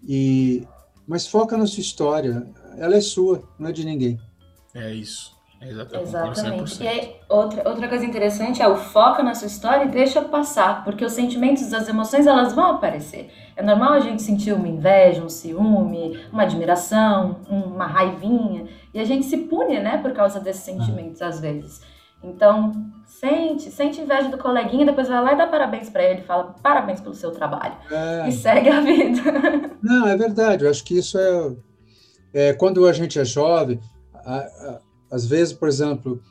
E 0.05 0.67
mas 1.07 1.25
foca 1.25 1.57
na 1.57 1.65
sua 1.65 1.79
história, 1.79 2.45
ela 2.77 2.95
é 2.95 3.01
sua, 3.01 3.41
não 3.57 3.69
é 3.69 3.71
de 3.71 3.85
ninguém. 3.85 4.19
É 4.75 4.93
isso. 4.93 5.38
Exatamente. 5.61 6.07
Exatamente. 6.07 6.83
E 6.83 6.87
aí, 6.87 7.15
outra, 7.27 7.67
outra 7.67 7.87
coisa 7.87 8.05
interessante 8.05 8.61
é 8.61 8.67
o 8.67 8.77
foca 8.77 9.21
na 9.21 9.35
sua 9.35 9.47
história 9.47 9.85
e 9.85 9.89
deixa 9.89 10.21
passar, 10.21 10.83
porque 10.83 11.03
os 11.03 11.11
sentimentos, 11.11 11.73
as 11.73 11.87
emoções, 11.87 12.25
elas 12.25 12.53
vão 12.53 12.65
aparecer. 12.65 13.29
É 13.55 13.63
normal 13.63 13.93
a 13.93 13.99
gente 13.99 14.21
sentir 14.21 14.53
uma 14.53 14.67
inveja, 14.67 15.21
um 15.21 15.29
ciúme, 15.29 16.17
uma 16.31 16.43
admiração, 16.43 17.41
uma 17.49 17.85
raivinha, 17.85 18.67
e 18.93 18.99
a 18.99 19.03
gente 19.03 19.25
se 19.25 19.37
pune, 19.37 19.79
né, 19.79 19.97
por 19.97 20.13
causa 20.13 20.39
desses 20.39 20.63
sentimentos, 20.63 21.21
às 21.21 21.41
vezes. 21.41 21.81
Então, 22.23 22.71
sente, 23.05 23.69
sente 23.69 24.01
inveja 24.01 24.29
do 24.29 24.37
coleguinha, 24.37 24.85
depois 24.85 25.07
vai 25.07 25.21
lá 25.21 25.33
e 25.33 25.37
dá 25.37 25.47
parabéns 25.47 25.89
para 25.89 26.03
ele, 26.03 26.21
fala 26.21 26.55
parabéns 26.61 27.01
pelo 27.01 27.15
seu 27.15 27.31
trabalho. 27.31 27.75
É. 27.91 28.29
E 28.29 28.31
segue 28.31 28.69
a 28.69 28.81
vida. 28.81 29.21
Não, 29.81 30.07
é 30.07 30.15
verdade, 30.15 30.63
eu 30.63 30.69
acho 30.69 30.83
que 30.83 30.97
isso 30.97 31.17
é. 31.17 31.55
é 32.33 32.53
quando 32.53 32.85
a 32.85 32.93
gente 32.93 33.19
é 33.19 33.25
jovem, 33.25 33.79
a, 34.13 34.37
a 34.37 34.88
às 35.09 35.25
vezes, 35.25 35.53
por 35.53 35.67
exemplo, 35.67 36.21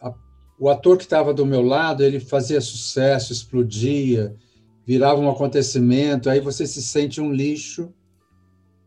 a, 0.00 0.12
o 0.58 0.68
ator 0.68 0.96
que 0.96 1.04
estava 1.04 1.32
do 1.32 1.46
meu 1.46 1.62
lado, 1.62 2.02
ele 2.02 2.20
fazia 2.20 2.60
sucesso, 2.60 3.32
explodia, 3.32 4.34
virava 4.86 5.20
um 5.20 5.30
acontecimento, 5.30 6.28
aí 6.28 6.40
você 6.40 6.66
se 6.66 6.82
sente 6.82 7.20
um 7.20 7.32
lixo, 7.32 7.92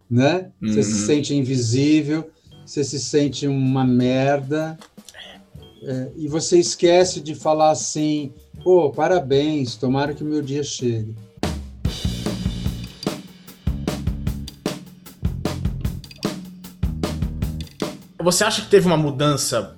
né? 0.09 0.51
Você 0.61 0.77
uhum. 0.77 0.83
se 0.83 1.05
sente 1.05 1.35
invisível, 1.35 2.29
você 2.65 2.83
se 2.83 2.99
sente 2.99 3.47
uma 3.47 3.83
merda, 3.85 4.77
é, 5.85 6.11
e 6.15 6.27
você 6.27 6.57
esquece 6.57 7.19
de 7.19 7.35
falar 7.35 7.71
assim, 7.71 8.33
pô, 8.63 8.89
parabéns, 8.89 9.75
tomara 9.75 10.13
que 10.13 10.23
o 10.23 10.27
meu 10.27 10.41
dia 10.41 10.63
chegue. 10.63 11.13
Você 18.23 18.45
acha 18.45 18.61
que 18.61 18.69
teve 18.69 18.87
uma 18.87 18.95
mudança 18.95 19.75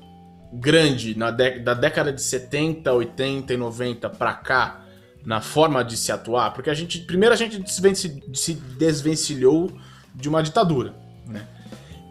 grande 0.53 1.17
na 1.17 1.31
da 1.31 1.73
década 1.73 2.13
de 2.13 2.21
70, 2.21 2.93
80 2.93 3.53
e 3.53 3.57
90 3.57 4.09
para 4.11 4.33
cá 4.33 4.81
na 5.25 5.41
forma 5.41 5.83
de 5.83 5.97
se 5.97 6.11
atuar? 6.11 6.53
Porque 6.53 6.69
a 6.69 6.73
gente 6.73 6.99
primeiro 6.99 7.33
a 7.33 7.37
gente 7.37 7.59
se 8.33 8.53
desvencilhou 8.77 9.71
de 10.13 10.29
uma 10.29 10.43
ditadura, 10.43 10.93
né? 11.27 11.47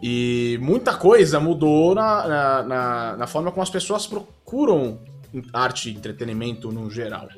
E 0.03 0.59
muita 0.61 0.93
coisa 0.93 1.39
mudou 1.39 1.95
na, 1.95 2.27
na, 2.27 2.63
na, 2.63 3.17
na 3.17 3.27
forma 3.27 3.49
como 3.49 3.63
as 3.63 3.69
pessoas 3.69 4.05
procuram 4.05 4.99
arte 5.53 5.89
e 5.89 5.95
entretenimento 5.95 6.71
no 6.71 6.89
geral. 6.91 7.29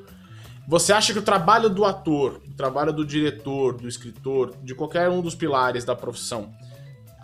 Você 0.67 0.91
acha 0.91 1.13
que 1.13 1.19
o 1.19 1.21
trabalho 1.21 1.69
do 1.69 1.85
ator, 1.85 2.41
o 2.45 2.53
trabalho 2.53 2.91
do 2.91 3.05
diretor, 3.05 3.77
do 3.77 3.87
escritor, 3.87 4.53
de 4.63 4.75
qualquer 4.75 5.07
um 5.07 5.21
dos 5.21 5.33
pilares 5.33 5.85
da 5.85 5.95
profissão, 5.95 6.51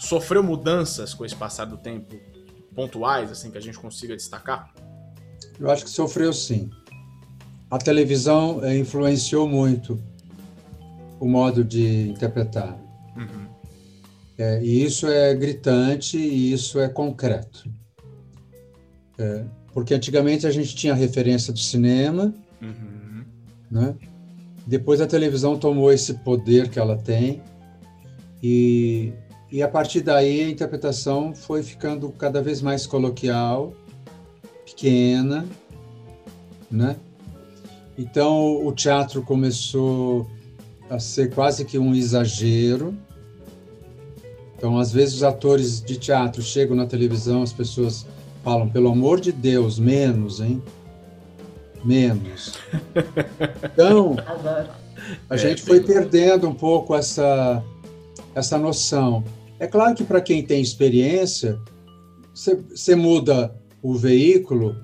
sofreu 0.03 0.43
mudanças 0.43 1.13
com 1.13 1.25
esse 1.25 1.36
passar 1.36 1.65
do 1.65 1.77
tempo 1.77 2.15
pontuais, 2.75 3.31
assim, 3.31 3.50
que 3.50 3.57
a 3.57 3.62
gente 3.62 3.79
consiga 3.79 4.15
destacar? 4.15 4.74
Eu 5.60 5.69
acho 5.69 5.83
que 5.86 5.89
sofreu 5.89 6.33
sim. 6.33 6.69
A 7.69 7.77
televisão 7.77 8.63
é, 8.63 8.77
influenciou 8.77 9.48
muito 9.48 10.00
o 11.19 11.27
modo 11.27 11.63
de 11.63 12.10
interpretar. 12.10 12.77
Uhum. 13.15 13.48
É, 14.38 14.62
e 14.62 14.83
isso 14.83 15.07
é 15.07 15.33
gritante 15.33 16.17
e 16.17 16.51
isso 16.51 16.79
é 16.79 16.89
concreto. 16.89 17.69
É, 19.17 19.45
porque 19.74 19.93
antigamente 19.93 20.45
a 20.45 20.51
gente 20.51 20.75
tinha 20.75 20.93
referência 20.93 21.53
do 21.53 21.60
cinema, 21.60 22.33
uhum. 22.62 23.24
né? 23.72 23.95
depois 24.65 25.00
a 25.01 25.07
televisão 25.07 25.57
tomou 25.57 25.91
esse 25.91 26.13
poder 26.15 26.69
que 26.69 26.79
ela 26.79 26.98
tem 26.98 27.41
e 28.41 29.13
e 29.53 29.62
a 29.62 29.67
partir 29.67 30.01
daí 30.01 30.41
a 30.41 30.50
interpretação 30.50 31.36
foi 31.36 31.62
ficando 31.62 32.10
cada 32.10 32.41
vez 32.41 32.60
mais 32.60 32.88
coloquial, 32.88 33.72
pequena, 34.65 35.45
né? 36.72 36.95
Então 37.95 38.65
o 38.65 38.72
teatro 38.72 39.22
começou 39.22 40.27
a 40.89 40.98
ser 40.98 41.36
quase 41.36 41.65
que 41.65 41.77
um 41.77 41.93
exagero. 41.93 42.98
Então, 44.57 44.79
às 44.79 44.91
vezes, 44.91 45.17
os 45.17 45.24
atores 45.24 45.79
de 45.79 45.98
teatro 45.98 46.41
chegam 46.41 46.75
na 46.75 46.88
televisão, 46.88 47.43
as 47.43 47.53
pessoas 47.53 48.07
falam, 48.43 48.67
pelo 48.67 48.89
amor 48.89 49.19
de 49.19 49.31
Deus, 49.31 49.77
menos, 49.77 50.39
hein? 50.39 50.63
Menos. 51.86 52.53
Então, 53.72 54.15
a 55.29 55.38
gente 55.38 55.62
foi 55.62 55.79
perdendo 55.81 56.48
um 56.48 56.55
pouco 56.55 56.95
essa, 56.95 57.63
essa 58.33 58.57
noção. 58.57 59.24
É 59.60 59.67
claro 59.67 59.95
que 59.95 60.03
para 60.03 60.22
quem 60.22 60.43
tem 60.43 60.62
experiência, 60.62 61.60
você 62.33 62.95
muda 62.95 63.55
o 63.81 63.95
veículo, 63.95 64.75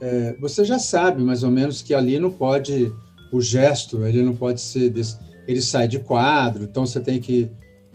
é, 0.00 0.36
você 0.40 0.64
já 0.64 0.78
sabe 0.78 1.22
mais 1.22 1.42
ou 1.42 1.50
menos 1.50 1.82
que 1.82 1.94
ali 1.94 2.18
não 2.18 2.30
pode, 2.30 2.92
o 3.32 3.40
gesto, 3.40 4.04
ele 4.04 4.22
não 4.22 4.34
pode 4.34 4.60
ser, 4.60 4.90
desse, 4.90 5.18
ele 5.46 5.62
sai 5.62 5.88
de 5.88 5.98
quadro, 5.98 6.64
então 6.64 6.86
você 6.86 7.00
tem 7.00 7.20
que 7.20 7.50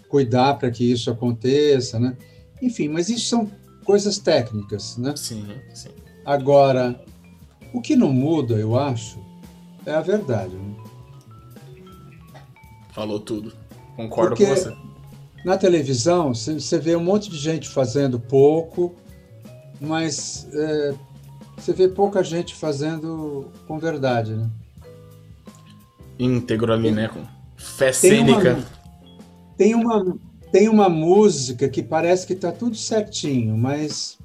cuidar 0.10 0.56
para 0.56 0.72
que 0.72 0.92
isso 0.92 1.10
aconteça, 1.10 2.00
né? 2.00 2.18
Enfim, 2.62 2.88
mas 2.88 3.10
isso 3.10 3.28
são 3.28 3.50
coisas 3.84 4.18
técnicas, 4.18 4.98
né? 4.98 5.14
Sim, 5.16 5.46
sim. 5.74 5.90
Agora, 6.26 7.00
o 7.74 7.82
que 7.82 7.96
não 7.96 8.12
muda, 8.12 8.56
eu 8.56 8.78
acho, 8.78 9.20
é 9.86 9.92
a 9.94 10.02
verdade. 10.02 10.56
Né? 10.56 10.76
Falou 12.92 13.20
tudo. 13.20 13.54
Concordo 13.96 14.36
Porque, 14.36 14.46
com 14.46 14.56
você. 14.56 14.74
Na 15.44 15.58
televisão, 15.58 16.34
você 16.34 16.80
vê 16.80 16.96
um 16.96 17.04
monte 17.04 17.30
de 17.30 17.38
gente 17.38 17.68
fazendo 17.68 18.18
pouco, 18.18 18.96
mas 19.80 20.48
é, 20.54 20.94
você 21.58 21.74
vê 21.74 21.90
pouca 21.90 22.24
gente 22.24 22.56
fazendo 22.56 23.52
com 23.68 23.78
verdade, 23.78 24.36
né? 24.36 24.50
Íntegro 26.18 26.72
ali, 26.72 26.92
né? 26.92 27.10
Com 27.10 27.26
fé 27.58 27.92
cênica. 27.92 28.64
Tem 29.58 29.76
uma, 29.76 30.16
tem 30.50 30.70
uma 30.70 30.88
música 30.88 31.68
que 31.68 31.84
parece 31.84 32.26
que 32.26 32.36
tá 32.36 32.52
tudo 32.52 32.78
certinho, 32.78 33.58
mas 33.58 34.18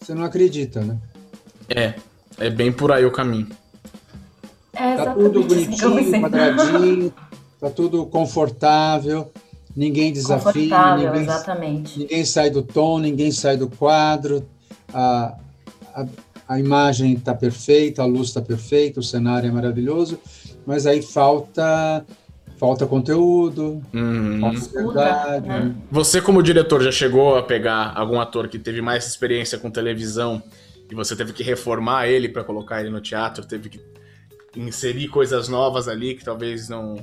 você 0.00 0.12
não 0.12 0.24
acredita, 0.24 0.80
né? 0.80 0.98
É, 1.68 1.94
é 2.38 2.50
bem 2.50 2.72
por 2.72 2.90
aí 2.90 3.04
o 3.04 3.12
caminho. 3.12 3.48
É 4.72 4.96
tá 4.96 5.14
tudo 5.14 5.44
bonitinho, 5.44 6.20
quadradinho, 6.20 7.14
tá 7.60 7.70
tudo 7.70 8.06
confortável 8.06 9.30
ninguém 9.74 10.12
desafia, 10.12 10.96
ninguém, 10.96 11.22
exatamente. 11.22 11.98
ninguém 11.98 12.24
sai 12.24 12.50
do 12.50 12.62
tom, 12.62 12.98
ninguém 12.98 13.32
sai 13.32 13.56
do 13.56 13.68
quadro, 13.68 14.46
a, 14.92 15.34
a, 15.94 16.06
a 16.48 16.58
imagem 16.58 17.14
está 17.14 17.34
perfeita, 17.34 18.02
a 18.02 18.06
luz 18.06 18.28
está 18.28 18.42
perfeita, 18.42 19.00
o 19.00 19.02
cenário 19.02 19.48
é 19.48 19.52
maravilhoso, 19.52 20.18
mas 20.66 20.86
aí 20.86 21.02
falta 21.02 22.04
falta 22.58 22.86
conteúdo, 22.86 23.82
hum. 23.92 24.38
falta 24.40 24.60
verdade. 24.72 25.48
Né? 25.48 25.74
Você 25.90 26.22
como 26.22 26.40
diretor 26.42 26.80
já 26.80 26.92
chegou 26.92 27.36
a 27.36 27.42
pegar 27.42 27.92
algum 27.96 28.20
ator 28.20 28.46
que 28.46 28.56
teve 28.56 28.80
mais 28.80 29.04
experiência 29.06 29.58
com 29.58 29.68
televisão 29.68 30.40
e 30.88 30.94
você 30.94 31.16
teve 31.16 31.32
que 31.32 31.42
reformar 31.42 32.06
ele 32.06 32.28
para 32.28 32.44
colocar 32.44 32.80
ele 32.80 32.90
no 32.90 33.00
teatro, 33.00 33.44
teve 33.44 33.68
que 33.68 33.80
inserir 34.54 35.08
coisas 35.08 35.48
novas 35.48 35.88
ali 35.88 36.14
que 36.14 36.24
talvez 36.24 36.68
não 36.68 36.94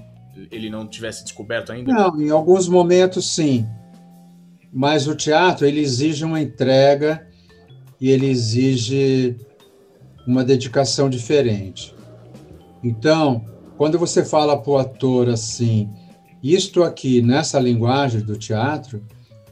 ele 0.51 0.69
não 0.69 0.87
tivesse 0.87 1.23
descoberto 1.23 1.71
ainda? 1.71 1.93
Não, 1.93 2.21
em 2.21 2.29
alguns 2.29 2.67
momentos 2.67 3.33
sim. 3.33 3.67
Mas 4.71 5.07
o 5.07 5.15
teatro 5.15 5.65
ele 5.65 5.79
exige 5.79 6.23
uma 6.23 6.41
entrega 6.41 7.27
e 7.99 8.09
ele 8.09 8.27
exige 8.27 9.35
uma 10.25 10.43
dedicação 10.43 11.09
diferente. 11.09 11.95
Então, 12.83 13.43
quando 13.77 13.97
você 13.97 14.23
fala 14.23 14.57
para 14.57 14.71
o 14.71 14.77
ator 14.77 15.29
assim, 15.29 15.89
isto 16.41 16.83
aqui 16.83 17.21
nessa 17.21 17.59
linguagem 17.59 18.21
do 18.21 18.37
teatro 18.37 19.03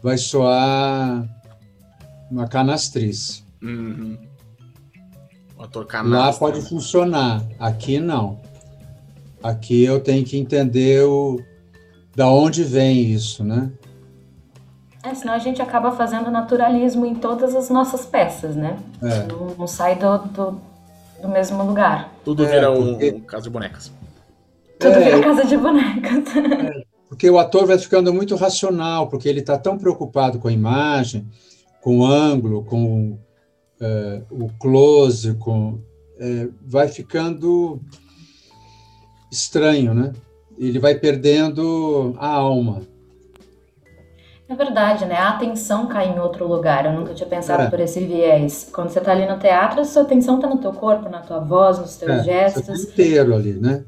vai 0.02 0.18
soar 0.18 1.28
uma 2.30 2.48
canastrice. 2.48 3.44
Uhum. 3.62 4.18
O 5.58 5.64
ator 5.64 5.86
canastra. 5.86 6.20
Lá 6.20 6.34
pode 6.34 6.62
funcionar, 6.68 7.44
aqui 7.60 8.00
não. 8.00 8.40
Aqui 9.42 9.84
eu 9.84 10.00
tenho 10.00 10.26
que 10.26 10.38
entender 10.38 11.04
o, 11.04 11.40
da 12.16 12.30
onde 12.30 12.64
vem 12.64 13.12
isso, 13.12 13.44
né? 13.44 13.72
É, 15.04 15.14
senão 15.14 15.34
a 15.34 15.40
gente 15.40 15.62
acaba 15.62 15.92
fazendo 15.92 16.30
naturalismo 16.32 17.06
em 17.06 17.16
todas 17.16 17.56
as 17.56 17.70
nossas 17.70 18.06
peças, 18.06 18.56
né? 18.56 18.78
É. 19.02 19.28
Não, 19.28 19.56
não, 19.58 19.68
sai 19.68 19.96
do, 19.96 20.18
do, 20.18 20.62
do, 21.22 21.30
mesmo 21.30 21.64
lugar. 21.64 22.12
Tudo 22.26 22.44
é, 22.44 22.48
vira 22.50 22.72
porque... 22.72 23.12
um, 23.12 23.20
casa 23.22 23.44
de 23.44 23.50
bonecas. 23.50 23.92
Tudo 24.80 24.96
é, 24.96 25.00
vira 25.00 25.22
casa 25.22 25.46
de 25.46 25.58
bonecas. 25.58 26.24
É, 27.08 27.10
porque 27.10 27.30
o 27.30 27.40
ator 27.40 27.66
vai 27.66 27.78
ficando 27.78 28.14
muito 28.14 28.36
racional, 28.36 29.08
porque 29.08 29.30
ele 29.30 29.40
está 29.40 29.58
tão 29.58 29.78
preocupado 29.78 30.40
com 30.40 30.50
a 30.50 30.52
imagem, 30.52 31.26
com 31.82 32.00
o 32.00 32.06
ângulo, 32.06 32.66
com 32.66 33.18
é, 33.80 34.22
o 34.30 34.50
close, 34.60 35.34
com, 35.36 35.80
é, 36.20 36.50
vai 36.66 36.90
ficando 36.90 37.80
estranho, 39.32 39.94
né? 39.94 40.14
Ele 40.58 40.80
vai 40.80 40.96
perdendo 40.96 42.16
a 42.18 42.28
alma. 42.28 42.82
É 44.50 44.56
verdade, 44.56 45.06
né? 45.06 45.16
A 45.16 45.30
atenção 45.30 45.88
cai 45.88 46.10
em 46.10 46.20
outro 46.20 46.48
lugar. 46.48 46.86
Eu 46.86 46.94
nunca 46.94 47.14
tinha 47.14 47.28
pensado 47.28 47.64
é. 47.64 47.70
por 47.70 47.80
esse 47.80 48.00
viés. 48.00 48.70
Quando 48.72 48.90
você 48.90 49.00
está 49.00 49.12
ali 49.12 49.28
no 49.28 49.38
teatro, 49.38 49.82
a 49.82 49.84
sua 49.84 50.04
atenção 50.04 50.36
está 50.36 50.48
no 50.48 50.58
teu 50.58 50.72
corpo, 50.72 51.10
na 51.10 51.20
tua 51.20 51.40
voz, 51.40 51.80
nos 51.80 51.98
teus 51.98 52.20
é, 52.20 52.24
gestos. 52.24 52.86
Tá 52.86 52.92
inteiro 52.92 53.36
ali, 53.36 53.54
né? 53.54 53.84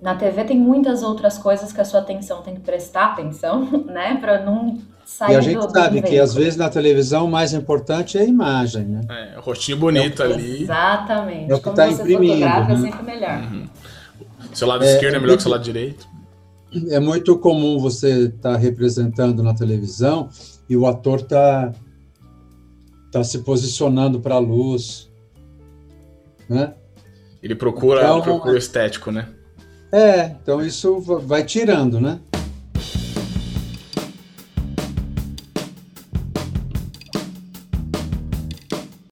Na 0.00 0.14
TV 0.14 0.44
tem 0.44 0.56
muitas 0.56 1.02
outras 1.02 1.36
coisas 1.36 1.72
que 1.72 1.80
a 1.80 1.84
sua 1.84 1.98
atenção 1.98 2.42
tem 2.42 2.54
que 2.54 2.60
prestar 2.60 3.06
atenção, 3.06 3.68
né? 3.86 4.16
Para 4.20 4.44
não 4.44 4.78
sair 5.04 5.32
E 5.32 5.36
a 5.36 5.40
gente 5.40 5.66
do, 5.66 5.70
sabe 5.70 6.00
do 6.00 6.06
que 6.06 6.16
às 6.16 6.32
vezes 6.32 6.56
na 6.56 6.68
televisão 6.68 7.24
o 7.24 7.30
mais 7.30 7.52
importante 7.52 8.16
é 8.16 8.20
a 8.20 8.24
imagem, 8.24 8.84
né? 8.84 9.00
É, 9.34 9.38
o 9.38 9.42
rostinho 9.42 9.78
bonito 9.78 10.22
é 10.22 10.26
ali. 10.26 10.62
Exatamente. 10.62 11.50
É 11.50 11.54
o 11.56 11.60
que 11.60 11.68
está 11.70 11.88
imprimindo. 11.88 12.34
Fotografa 12.34 12.72
é 12.72 12.76
né? 12.76 12.88
é 12.88 12.92
sempre 12.92 13.02
melhor. 13.02 13.38
Uhum. 13.38 13.66
Seu 14.58 14.66
lado 14.66 14.82
é, 14.82 14.92
esquerdo 14.92 15.14
é 15.14 15.20
melhor 15.20 15.36
que 15.36 15.42
seu 15.44 15.52
lado 15.52 15.62
direito 15.62 16.08
é 16.90 16.98
muito 16.98 17.38
comum 17.38 17.78
você 17.78 18.24
estar 18.24 18.54
tá 18.54 18.56
representando 18.56 19.40
na 19.40 19.54
televisão 19.54 20.28
e 20.68 20.76
o 20.76 20.84
ator 20.84 21.22
tá 21.22 21.72
tá 23.12 23.22
se 23.22 23.38
posicionando 23.38 24.18
para 24.18 24.34
a 24.34 24.38
luz, 24.40 25.08
né? 26.48 26.74
Ele 27.40 27.54
procura, 27.54 28.02
então, 28.02 28.20
procura 28.20 28.54
o 28.54 28.58
estético, 28.58 29.12
né? 29.12 29.28
É, 29.92 30.24
então 30.42 30.60
isso 30.60 31.00
vai 31.00 31.44
tirando, 31.44 32.00
né? 32.00 32.18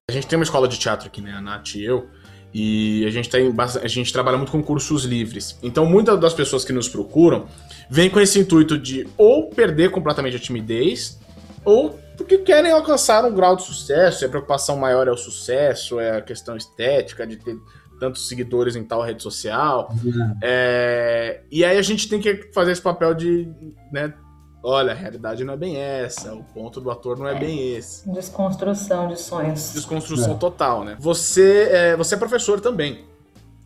A 0.09 0.13
gente 0.13 0.27
tem 0.27 0.37
uma 0.37 0.43
escola 0.43 0.67
de 0.67 0.77
teatro 0.77 1.07
aqui, 1.07 1.21
né? 1.21 1.31
A 1.31 1.41
Nath 1.41 1.75
e 1.75 1.85
eu. 1.85 2.09
E 2.53 3.05
a 3.05 3.09
gente, 3.09 3.29
tem, 3.29 3.53
a 3.81 3.87
gente 3.87 4.11
trabalha 4.11 4.37
muito 4.37 4.51
com 4.51 4.63
cursos 4.63 5.03
livres. 5.03 5.57
Então, 5.61 5.85
muitas 5.85 6.19
das 6.19 6.33
pessoas 6.33 6.63
que 6.65 6.73
nos 6.73 6.87
procuram 6.87 7.45
vêm 7.89 8.09
com 8.09 8.19
esse 8.19 8.39
intuito 8.39 8.77
de 8.77 9.07
ou 9.17 9.49
perder 9.49 9.91
completamente 9.91 10.37
a 10.37 10.39
timidez, 10.39 11.19
ou 11.63 11.99
porque 12.17 12.39
querem 12.39 12.71
alcançar 12.71 13.23
um 13.25 13.33
grau 13.33 13.55
de 13.55 13.63
sucesso. 13.63 14.23
E 14.23 14.25
a 14.25 14.29
preocupação 14.29 14.77
maior 14.77 15.07
é 15.07 15.11
o 15.11 15.17
sucesso, 15.17 15.99
é 15.99 16.17
a 16.17 16.21
questão 16.21 16.57
estética, 16.57 17.27
de 17.27 17.37
ter 17.37 17.57
tantos 17.99 18.27
seguidores 18.27 18.75
em 18.75 18.83
tal 18.83 19.01
rede 19.01 19.21
social. 19.21 19.93
Uhum. 20.03 20.35
É, 20.41 21.41
e 21.51 21.63
aí 21.63 21.77
a 21.77 21.81
gente 21.81 22.09
tem 22.09 22.19
que 22.19 22.49
fazer 22.53 22.71
esse 22.71 22.81
papel 22.81 23.13
de 23.13 23.47
né, 23.91 24.13
olha, 24.61 24.91
a 24.91 24.95
realidade 24.95 25.43
não 25.43 25.53
é 25.53 25.57
bem 25.57 25.77
essa, 25.77 26.33
o 26.33 26.43
ponto 26.43 26.81
do 26.81 26.91
ator 26.91 27.17
não 27.17 27.27
é, 27.27 27.35
é. 27.35 27.39
bem 27.39 27.75
esse. 27.75 28.09
Desconstrução 28.09 29.07
de 29.07 29.19
sonhos. 29.19 29.73
Desconstrução 29.73 30.33
é. 30.33 30.37
total, 30.37 30.83
né? 30.83 30.97
Você 30.99 31.69
é, 31.71 31.95
você 31.95 32.15
é 32.15 32.17
professor 32.17 32.59
também, 32.59 33.05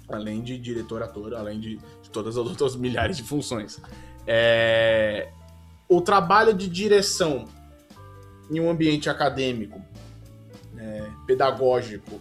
além 0.09 0.41
de 0.41 0.57
diretor, 0.57 1.01
ator, 1.01 1.33
além 1.33 1.59
de, 1.59 1.77
de 1.77 2.09
todas 2.11 2.37
as 2.37 2.45
outras 2.47 2.75
milhares 2.75 3.17
de 3.17 3.23
funções. 3.23 3.79
É, 4.27 5.29
o 5.89 6.01
trabalho 6.01 6.53
de 6.53 6.69
direção 6.69 7.45
em 8.49 8.59
um 8.59 8.69
ambiente 8.69 9.09
acadêmico, 9.09 9.81
é, 10.77 11.07
pedagógico, 11.25 12.19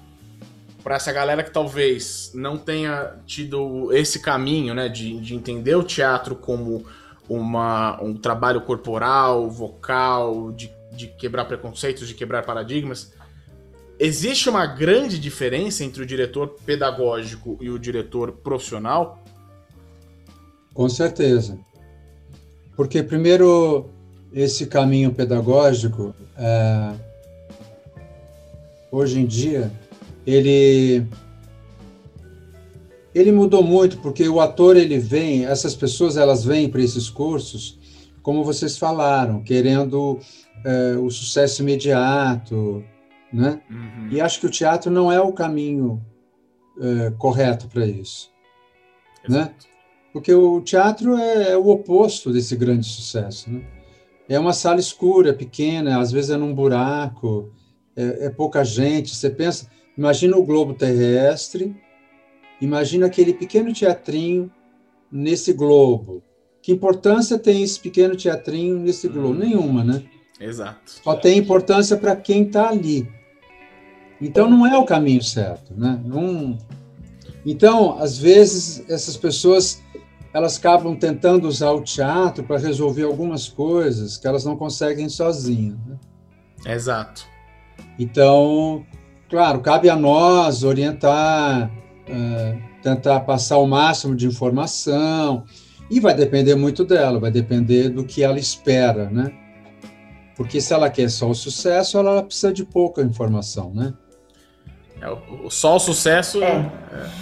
para 0.83 0.97
essa 0.97 1.13
galera 1.13 1.43
que 1.43 1.51
talvez 1.51 2.33
não 2.35 2.57
tenha 2.57 3.17
tido 3.27 3.93
esse 3.93 4.21
caminho, 4.21 4.75
né, 4.75 4.89
de, 4.89 5.21
de 5.21 5.35
entender 5.35 5.75
o 5.75 5.83
teatro 5.83 6.35
como 6.35 6.85
uma, 7.31 8.03
um 8.03 8.13
trabalho 8.17 8.61
corporal, 8.63 9.49
vocal, 9.49 10.51
de, 10.51 10.69
de 10.91 11.07
quebrar 11.07 11.45
preconceitos, 11.45 12.09
de 12.09 12.15
quebrar 12.15 12.43
paradigmas. 12.43 13.13
Existe 14.01 14.49
uma 14.49 14.67
grande 14.67 15.17
diferença 15.17 15.85
entre 15.85 16.03
o 16.03 16.07
diretor 16.07 16.57
pedagógico 16.67 17.57
e 17.61 17.71
o 17.71 17.79
diretor 17.79 18.33
profissional? 18.33 19.23
Com 20.75 20.89
certeza. 20.89 21.57
Porque, 22.75 23.01
primeiro, 23.01 23.89
esse 24.33 24.67
caminho 24.67 25.13
pedagógico, 25.15 26.13
é, 26.37 26.95
hoje 28.91 29.21
em 29.21 29.27
dia, 29.27 29.71
ele 30.27 31.07
ele 33.15 33.33
mudou 33.33 33.63
muito 33.63 33.99
porque 33.99 34.29
o 34.29 34.41
ator 34.41 34.77
ele 34.77 34.99
vem, 34.99 35.45
essas 35.45 35.75
pessoas 35.75 36.17
elas 36.17 36.45
vêm 36.45 36.69
para 36.69 36.83
esses 36.83 37.09
cursos, 37.11 37.79
como 38.23 38.45
vocês 38.45 38.79
falaram, 38.79 39.43
querendo 39.43 40.19
é, 40.65 40.97
o 40.97 41.11
sucesso 41.11 41.63
imediato, 41.63 42.85
né? 43.33 43.61
Uhum. 43.71 44.09
E 44.11 44.21
acho 44.21 44.41
que 44.41 44.47
o 44.47 44.51
teatro 44.51 44.91
não 44.91 45.11
é 45.11 45.21
o 45.21 45.33
caminho 45.33 46.05
é, 46.81 47.11
correto 47.19 47.69
para 47.69 47.87
isso, 47.87 48.31
né? 49.29 49.39
Exato. 49.39 49.55
né? 49.55 49.71
Porque 50.13 50.35
o 50.35 50.61
teatro 50.61 51.17
é, 51.17 51.53
é, 51.53 51.57
o 51.57 51.69
oposto 51.69 52.33
desse 52.33 52.57
grande 52.57 52.87
sucesso, 52.87 53.51
né? 53.51 53.63
É 54.29 54.39
uma 54.39 54.53
sala 54.53 54.79
escura, 54.79 55.35
pequena, 55.35 56.01
às 56.01 56.13
vezes 56.13 56.31
é 56.31 56.37
num 56.37 56.55
buraco, 56.55 57.53
é, 57.97 58.27
é 58.27 58.31
pouca 58.31 58.65
gente. 58.65 59.15
Você 59.15 59.29
pensa, 59.29 59.69
imagina 59.99 60.37
o 60.37 60.45
globo 60.45 60.73
terrestre 60.73 61.75
Imagina 62.61 63.07
aquele 63.07 63.33
pequeno 63.33 63.73
teatrinho 63.73 64.51
nesse 65.11 65.53
globo. 65.53 66.23
Que 66.63 66.73
importância 66.73 67.39
tem 67.39 67.63
esse 67.63 67.81
pequeno 67.81 68.15
teatrinho 68.15 68.79
nesse 68.79 69.09
globo? 69.09 69.35
Hum. 69.35 69.39
Nenhuma, 69.39 69.83
né? 69.83 70.03
Exato. 70.39 70.93
Só 71.03 71.15
tem 71.15 71.39
importância 71.39 71.97
para 71.97 72.17
quem 72.17 72.45
está 72.45 72.69
ali. 72.69 73.09
Então 74.21 74.49
não 74.49 74.67
é 74.67 74.77
o 74.77 74.85
caminho 74.85 75.23
certo, 75.23 75.75
né? 75.75 76.01
Não... 76.05 76.59
Então, 77.45 77.99
às 77.99 78.19
vezes 78.19 78.85
essas 78.89 79.17
pessoas 79.17 79.83
elas 80.33 80.59
acabam 80.59 80.95
tentando 80.95 81.49
usar 81.49 81.73
o 81.73 81.83
teatro 81.83 82.45
para 82.45 82.59
resolver 82.59 83.03
algumas 83.03 83.49
coisas 83.49 84.17
que 84.17 84.27
elas 84.27 84.45
não 84.45 84.57
conseguem 84.57 85.09
sozinhas. 85.09 85.77
Né? 85.87 85.97
Exato. 86.67 87.27
Então, 87.99 88.85
claro, 89.29 89.61
cabe 89.61 89.89
a 89.89 89.97
nós 89.97 90.63
orientar, 90.63 91.71
é, 92.11 92.57
tentar 92.83 93.21
passar 93.21 93.59
o 93.59 93.67
máximo 93.67 94.17
de 94.17 94.27
informação, 94.27 95.45
e 95.91 95.99
vai 95.99 96.15
depender 96.15 96.55
muito 96.55 96.85
dela, 96.85 97.19
vai 97.19 97.31
depender 97.31 97.89
do 97.89 98.05
que 98.05 98.23
ela 98.23 98.39
espera, 98.39 99.11
né? 99.11 99.33
Porque 100.37 100.61
se 100.61 100.73
ela 100.73 100.89
quer 100.89 101.11
só 101.11 101.29
o 101.29 101.35
sucesso, 101.35 101.99
ela 101.99 102.23
precisa 102.23 102.53
de 102.53 102.65
pouca 102.65 103.03
informação, 103.03 103.73
né? 103.75 103.93
É, 105.03 105.17
só 105.51 105.77
o 105.77 105.79
sucesso 105.81 106.43
é. 106.43 106.71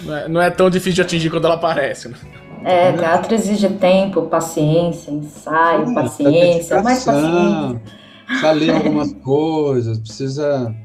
Não, 0.03 0.15
é, 0.15 0.27
não, 0.27 0.41
é, 0.41 0.51
tão 0.51 0.69
difícil 0.69 0.95
de 0.95 1.01
atingir 1.01 1.29
quando 1.29 1.45
ela 1.45 1.55
aparece, 1.55 2.09
né? 2.09 2.15
É, 2.63 2.91
teatro 2.91 3.33
exige 3.33 3.69
tempo, 3.69 4.23
paciência, 4.23 5.11
ensaio, 5.11 5.87
Sim, 5.87 5.93
paciência, 5.93 6.83
mais 6.83 7.03
paciência. 7.05 7.81
Precisa 8.27 8.51
ler 8.51 8.69
algumas 8.71 9.13
coisas, 9.13 9.97
precisa 9.97 10.75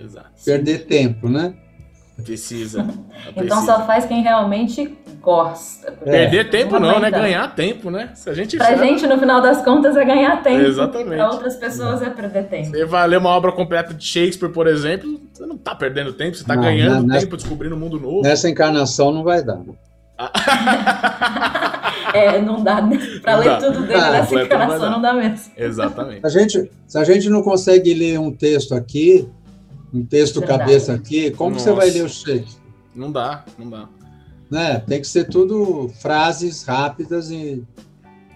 Exato. 0.00 0.30
perder 0.44 0.86
tempo, 0.86 1.28
né? 1.28 1.54
Precisa. 2.22 2.86
então 3.36 3.64
só 3.64 3.84
faz 3.86 4.04
quem 4.06 4.22
realmente 4.22 4.96
gosta. 5.20 5.90
Perder 5.92 6.50
tempo 6.50 6.78
não, 6.78 7.00
né? 7.00 7.10
Ganhar 7.10 7.54
tempo, 7.54 7.90
né? 7.90 8.10
Se 8.14 8.30
a 8.30 8.34
gente 8.34 8.56
pra 8.56 8.76
gente, 8.76 9.06
no 9.06 9.18
final 9.18 9.40
das 9.40 9.64
contas, 9.64 9.96
é 9.96 10.04
ganhar 10.04 10.42
tempo. 10.42 10.64
Exatamente. 10.64 11.16
Pra 11.16 11.30
outras 11.30 11.56
pessoas 11.56 12.02
é 12.02 12.10
perder 12.10 12.44
tempo. 12.44 12.70
Você 12.70 12.84
vai 12.84 13.08
ler 13.08 13.18
uma 13.18 13.30
obra 13.30 13.50
completa 13.50 13.92
de 13.92 14.04
Shakespeare, 14.04 14.52
por 14.52 14.66
exemplo, 14.66 15.20
você 15.32 15.46
não 15.46 15.56
tá 15.56 15.74
perdendo 15.74 16.12
tempo, 16.12 16.36
você 16.36 16.44
tá 16.44 16.54
não, 16.54 16.62
ganhando 16.62 17.06
nessa, 17.06 17.20
tempo, 17.22 17.36
descobrindo 17.36 17.74
um 17.74 17.78
mundo 17.78 17.98
novo. 17.98 18.22
Nessa 18.22 18.48
encarnação 18.48 19.10
não 19.10 19.24
vai 19.24 19.42
dar. 19.42 19.60
é, 22.14 22.40
não 22.40 22.62
dá 22.62 22.80
para 23.20 23.36
ler 23.36 23.58
tudo 23.58 23.80
dele 23.82 24.00
ah, 24.00 24.12
nessa 24.12 24.42
encarnação, 24.42 24.90
não 24.92 25.02
dá 25.02 25.12
mesmo. 25.12 25.52
Exatamente. 25.56 26.24
A 26.24 26.28
gente, 26.28 26.70
se 26.86 26.96
a 26.98 27.02
gente 27.02 27.28
não 27.28 27.42
consegue 27.42 27.92
ler 27.92 28.20
um 28.20 28.30
texto 28.30 28.74
aqui, 28.74 29.28
um 29.94 30.04
texto 30.04 30.40
Verdade. 30.40 30.58
cabeça 30.58 30.92
aqui, 30.92 31.30
como 31.30 31.52
Nossa. 31.52 31.70
você 31.70 31.72
vai 31.72 31.90
ler 31.90 32.04
o 32.04 32.08
Shakespeare? 32.08 32.64
Não 32.94 33.12
dá, 33.12 33.44
não 33.56 33.70
dá. 33.70 33.88
Né? 34.50 34.80
Tem 34.80 35.00
que 35.00 35.06
ser 35.06 35.24
tudo 35.28 35.88
frases 36.00 36.64
rápidas 36.64 37.30
e. 37.30 37.64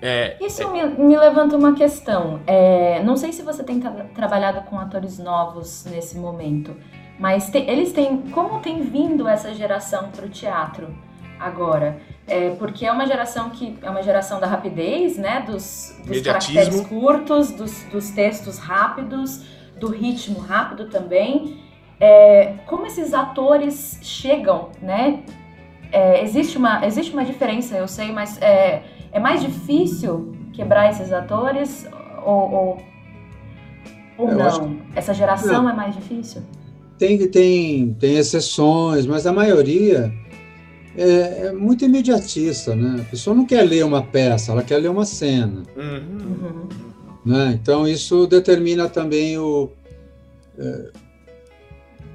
É, 0.01 0.37
Isso 0.41 0.63
é... 0.63 0.67
Me, 0.67 1.05
me, 1.05 1.17
levanta 1.17 1.57
uma 1.57 1.75
questão. 1.75 2.41
É, 2.47 3.03
não 3.03 3.17
sei 3.17 3.33
se 3.33 3.43
você 3.43 3.65
tem 3.65 3.81
tra 3.81 3.91
trabalhado 4.15 4.63
com 4.63 4.79
atores 4.79 5.19
novos 5.19 5.85
nesse 5.91 6.17
momento, 6.17 6.75
mas 7.19 7.51
te, 7.51 7.59
eles 7.59 7.93
têm. 7.93 8.23
Como 8.31 8.61
tem 8.61 8.83
vindo 8.83 9.27
essa 9.29 9.53
geração 9.53 10.11
para 10.11 10.27
o 10.27 10.29
teatro 10.29 10.95
agora? 11.39 12.01
É, 12.27 12.51
porque 12.51 12.87
é 12.87 12.93
uma 12.93 13.07
geração 13.07 13.51
que 13.51 13.77
é 13.83 13.91
uma 13.91 14.03
geração 14.03 14.39
da 14.39 14.47
rapidez, 14.47 15.17
né? 15.17 15.43
Dos, 15.47 15.97
dos 16.05 16.21
caracteres 16.21 16.81
curtos, 16.83 17.51
dos, 17.51 17.83
dos 17.85 18.11
textos 18.11 18.59
rápidos 18.59 19.58
do 19.79 19.89
ritmo 19.89 20.39
rápido 20.39 20.89
também. 20.89 21.59
É, 22.01 22.55
como 22.67 22.87
esses 22.87 23.13
atores 23.13 23.99
chegam, 24.03 24.71
né? 24.81 25.23
É, 25.91 26.23
existe, 26.23 26.59
uma, 26.59 26.85
existe 26.87 27.13
uma 27.13 27.25
diferença, 27.25 27.77
eu 27.77 27.89
sei, 27.89 28.13
mas 28.13 28.41
é, 28.43 28.83
é 29.11 29.19
mais 29.19 29.41
difícil 29.41 30.37
quebrar 30.53 30.91
esses 30.91 31.13
atores 31.13 31.87
ou, 32.25 32.53
ou, 32.53 32.79
ou 34.19 34.35
não? 34.35 34.77
Essa 34.95 35.15
geração 35.15 35.63
não. 35.63 35.71
é 35.71 35.73
mais 35.73 35.95
difícil? 35.95 36.43
Tem, 36.99 37.27
tem, 37.29 37.95
tem 37.95 38.17
exceções, 38.17 39.07
mas 39.07 39.27
a 39.27 39.33
maioria 39.33 40.13
é, 40.97 41.47
é, 41.47 41.53
muito 41.53 41.85
imediatista, 41.85 42.75
né? 42.75 43.01
A 43.01 43.05
pessoa 43.05 43.35
não 43.35 43.47
quer 43.47 43.63
ler 43.63 43.85
uma 43.85 44.03
peça, 44.03 44.51
ela 44.51 44.65
quer 44.65 44.79
ler 44.79 44.89
uma 44.89 45.05
cena. 45.05 45.63
Uhum. 45.77 46.39
Uhum. 46.43 46.88
Né? 47.29 47.59
Então, 47.61 47.87
isso 47.87 48.27
determina 48.27 48.89
também 48.89 49.37
o, 49.37 49.71
é, 50.59 50.89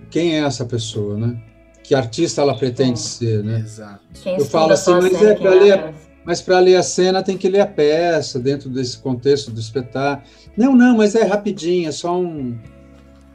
quem 0.10 0.34
é 0.34 0.40
essa 0.40 0.66
pessoa, 0.66 1.16
né? 1.16 1.40
Que 1.84 1.94
artista 1.94 2.42
ela 2.42 2.58
pretende 2.58 3.00
ser, 3.00 3.44
né? 3.44 3.60
Exato. 3.60 4.02
Quem 4.24 4.40
Eu 4.40 4.46
falo 4.46 4.74
assim, 4.74 4.92
mas 4.92 5.22
é 5.22 5.36
para 5.36 5.52
ler, 5.52 5.94
mas 6.26 6.42
para 6.42 6.58
ler 6.58 6.78
a 6.78 6.82
cena 6.82 7.22
tem 7.22 7.38
que 7.38 7.48
ler 7.48 7.60
a 7.60 7.68
peça 7.68 8.40
dentro 8.40 8.72
desse 8.72 8.98
contexto 8.98 9.52
do 9.52 9.60
espetáculo. 9.60 10.28
Não, 10.58 10.76
não, 10.76 10.98
mas 10.98 11.14
é 11.14 11.22
rapidinho, 11.22 11.90
é 11.90 11.92
só 11.92 12.20
um. 12.20 12.58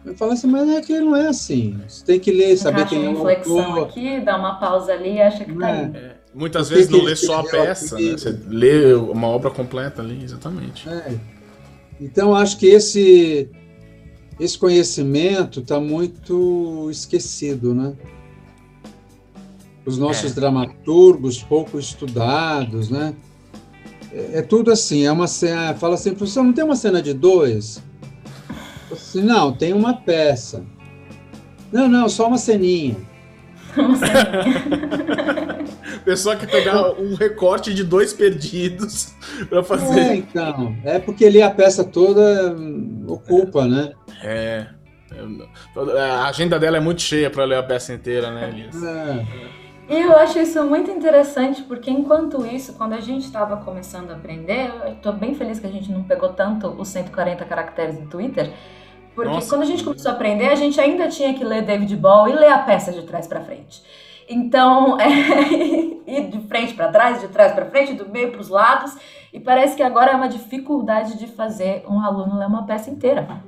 Eu 0.05 0.17
falo 0.17 0.33
assim, 0.33 0.49
mas 0.49 0.69
é 0.69 0.81
que 0.81 0.99
não 0.99 1.15
é 1.15 1.29
assim. 1.29 1.79
Você 1.87 2.05
tem 2.05 2.19
que 2.19 2.33
ler, 2.33 2.57
saber 2.57 2.89
quem 2.89 3.07
é 3.07 3.09
o 3.09 3.19
autor. 3.19 3.87
aqui, 3.87 4.21
dá 4.21 4.37
uma 4.37 4.59
pausa 4.59 4.95
ali 4.95 5.15
e 5.15 5.23
acha 5.23 5.45
que 5.45 5.53
tá 5.57 5.71
é. 5.71 5.83
É, 5.95 6.17
muitas 6.35 6.69
vezes 6.69 6.89
não 6.89 7.05
lê 7.05 7.15
só 7.15 7.39
a 7.39 7.45
peça, 7.45 7.95
né? 7.95 8.13
Você 8.19 8.37
lê 8.49 8.95
uma 8.95 9.29
obra 9.29 9.49
completa 9.49 10.03
ali, 10.03 10.25
exatamente. 10.25 10.89
É. 10.89 11.38
Então, 12.01 12.35
acho 12.35 12.59
que 12.59 12.67
esse, 12.67 13.49
esse 14.39 14.57
conhecimento 14.57 15.61
está 15.61 15.81
muito 15.81 16.89
esquecido, 16.91 17.75
né? 17.75 17.95
Os 19.85 19.99
nossos 19.99 20.33
é. 20.33 20.35
dramaturgos 20.35 21.43
pouco 21.43 21.79
estudados, 21.79 22.91
né? 22.91 23.15
É, 24.13 24.39
é, 24.39 24.43
tudo 24.43 24.71
assim, 24.71 25.05
é 25.05 25.13
uma 25.13 25.27
cena, 25.27 25.75
fala 25.75 25.95
assim, 25.95 26.15
professor, 26.15 26.45
não 26.45 26.53
tem 26.53 26.65
uma 26.65 26.77
cena 26.77 27.03
de 27.03 27.13
dois? 27.13 27.83
Assim, 28.93 29.23
não, 29.23 29.53
tem 29.53 29.73
uma 29.73 29.95
peça. 29.95 30.65
Não, 31.73 31.89
não, 31.89 32.09
só 32.09 32.29
uma 32.29 32.39
ceninha. 32.39 32.97
Uma 33.77 33.97
ceninha. 33.97 35.38
Pessoa 36.09 36.37
que 36.37 36.47
pegar 36.47 36.93
um 36.93 37.15
recorte 37.15 37.75
de 37.75 37.85
dois 37.85 38.15
perdidos 38.15 39.15
para 39.51 39.63
fazer. 39.63 40.01
É, 40.01 40.15
então. 40.17 40.75
É 40.83 40.99
porque 40.99 41.27
ali 41.27 41.43
a 41.43 41.51
peça 41.51 41.85
toda 41.85 42.57
ocupa, 43.07 43.67
né? 43.67 43.93
É. 44.25 44.69
A 45.99 46.29
agenda 46.29 46.59
dela 46.59 46.79
é 46.79 46.81
muito 46.81 47.03
cheia 47.03 47.29
para 47.29 47.45
ler 47.45 47.57
a 47.57 47.63
peça 47.63 47.93
inteira, 47.93 48.31
né, 48.31 48.49
Elias? 48.49 48.83
É. 48.83 49.27
E 49.91 50.01
eu 50.01 50.17
acho 50.17 50.39
isso 50.39 50.65
muito 50.65 50.91
interessante, 50.91 51.61
porque 51.65 51.91
enquanto 51.91 52.47
isso, 52.47 52.73
quando 52.73 52.95
a 52.95 53.01
gente 53.01 53.27
estava 53.27 53.59
começando 53.59 54.11
a 54.11 54.15
aprender, 54.15 54.73
eu 54.87 54.95
estou 54.95 55.13
bem 55.13 55.35
feliz 55.35 55.61
que 55.61 55.67
a 55.67 55.71
gente 55.71 55.93
não 55.93 56.05
pegou 56.05 56.31
tanto 56.31 56.69
os 56.69 56.89
140 56.89 57.45
caracteres 57.45 57.99
do 57.99 58.07
Twitter, 58.07 58.51
porque 59.15 59.31
Nossa. 59.31 59.51
quando 59.51 59.61
a 59.61 59.67
gente 59.67 59.85
começou 59.85 60.11
a 60.11 60.15
aprender, 60.15 60.49
a 60.49 60.55
gente 60.55 60.81
ainda 60.81 61.07
tinha 61.09 61.35
que 61.35 61.45
ler 61.45 61.61
David 61.61 61.95
Ball 61.97 62.29
e 62.29 62.33
ler 62.33 62.51
a 62.51 62.61
peça 62.61 62.93
de 62.93 63.03
trás 63.03 63.27
para 63.27 63.43
frente. 63.43 63.83
Então, 64.29 64.99
é, 65.01 65.09
ir 65.09 66.29
de 66.29 66.41
frente 66.47 66.75
para 66.75 66.89
trás, 66.89 67.21
de 67.21 67.29
trás 67.29 67.53
para 67.53 67.67
frente, 67.67 67.95
do 67.95 68.09
meio 68.09 68.31
para 68.31 68.41
os 68.41 68.49
lados, 68.49 68.95
e 69.33 69.41
parece 69.41 69.77
que 69.77 69.83
agora 69.83 70.13
é 70.13 70.15
uma 70.15 70.29
dificuldade 70.29 71.19
de 71.19 71.27
fazer 71.27 71.85
um 71.89 72.01
aluno 72.01 72.39
ler 72.39 72.47
uma 72.47 72.67
peça 72.67 72.91
inteira 72.91 73.43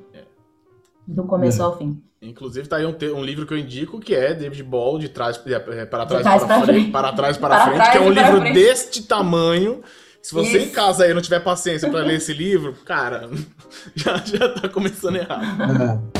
do 1.07 1.25
começo 1.25 1.61
é. 1.61 1.65
ao 1.65 1.77
fim. 1.77 2.03
Inclusive, 2.23 2.69
tá 2.69 2.77
aí 2.77 2.85
um, 2.85 2.95
um, 3.17 3.25
livro 3.25 3.47
que 3.47 3.55
eu 3.55 3.59
indico 3.59 3.99
que 3.99 4.15
é 4.15 4.35
David 4.35 4.63
Ball, 4.63 4.99
de 4.99 5.09
trás 5.09 5.41
é, 5.47 5.53
é, 5.53 5.87
para 5.87 6.05
trás, 6.05 6.23
trás 6.23 6.45
para, 6.45 6.55
frente, 6.57 6.67
frente, 6.67 6.91
para 6.91 7.13
trás 7.13 7.37
para, 7.39 7.49
para 7.49 7.65
frente, 7.65 7.77
trás 7.77 7.91
que 7.91 7.97
é 7.97 8.01
um 8.01 8.11
livro 8.11 8.41
frente. 8.41 8.55
deste 8.55 9.03
tamanho. 9.05 9.83
Se 10.23 10.35
você 10.35 10.59
Isso. 10.59 10.69
em 10.69 10.71
casa 10.71 11.05
aí 11.05 11.15
não 11.15 11.23
tiver 11.23 11.41
paciência 11.41 11.91
para 11.91 12.01
ler 12.01 12.17
esse 12.17 12.35
livro, 12.35 12.75
cara, 12.85 13.31
já, 13.97 14.19
já 14.19 14.51
tá 14.51 14.69
começando 14.69 15.17
errado. 15.17 16.20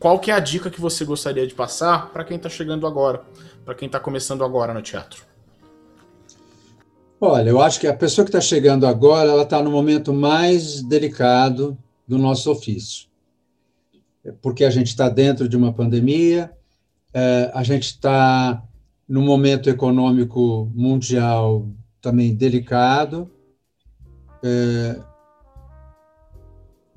Qual 0.00 0.18
que 0.18 0.30
é 0.30 0.34
a 0.34 0.40
dica 0.40 0.70
que 0.70 0.80
você 0.80 1.04
gostaria 1.04 1.46
de 1.46 1.52
passar 1.54 2.10
para 2.10 2.24
quem 2.24 2.38
está 2.38 2.48
chegando 2.48 2.86
agora, 2.86 3.20
para 3.66 3.74
quem 3.74 3.84
está 3.84 4.00
começando 4.00 4.42
agora 4.42 4.72
no 4.72 4.80
teatro? 4.80 5.26
Olha, 7.20 7.50
eu 7.50 7.60
acho 7.60 7.78
que 7.78 7.86
a 7.86 7.94
pessoa 7.94 8.24
que 8.24 8.30
está 8.30 8.40
chegando 8.40 8.86
agora, 8.86 9.28
ela 9.28 9.42
está 9.42 9.62
no 9.62 9.70
momento 9.70 10.10
mais 10.14 10.82
delicado 10.82 11.76
do 12.08 12.16
nosso 12.16 12.50
ofício, 12.50 13.08
porque 14.40 14.64
a 14.64 14.70
gente 14.70 14.86
está 14.86 15.10
dentro 15.10 15.46
de 15.46 15.54
uma 15.54 15.70
pandemia, 15.70 16.50
é, 17.12 17.50
a 17.52 17.62
gente 17.62 17.88
está 17.88 18.62
num 19.06 19.22
momento 19.22 19.68
econômico 19.68 20.72
mundial 20.74 21.68
também 22.00 22.34
delicado. 22.34 23.30
É, 24.42 24.98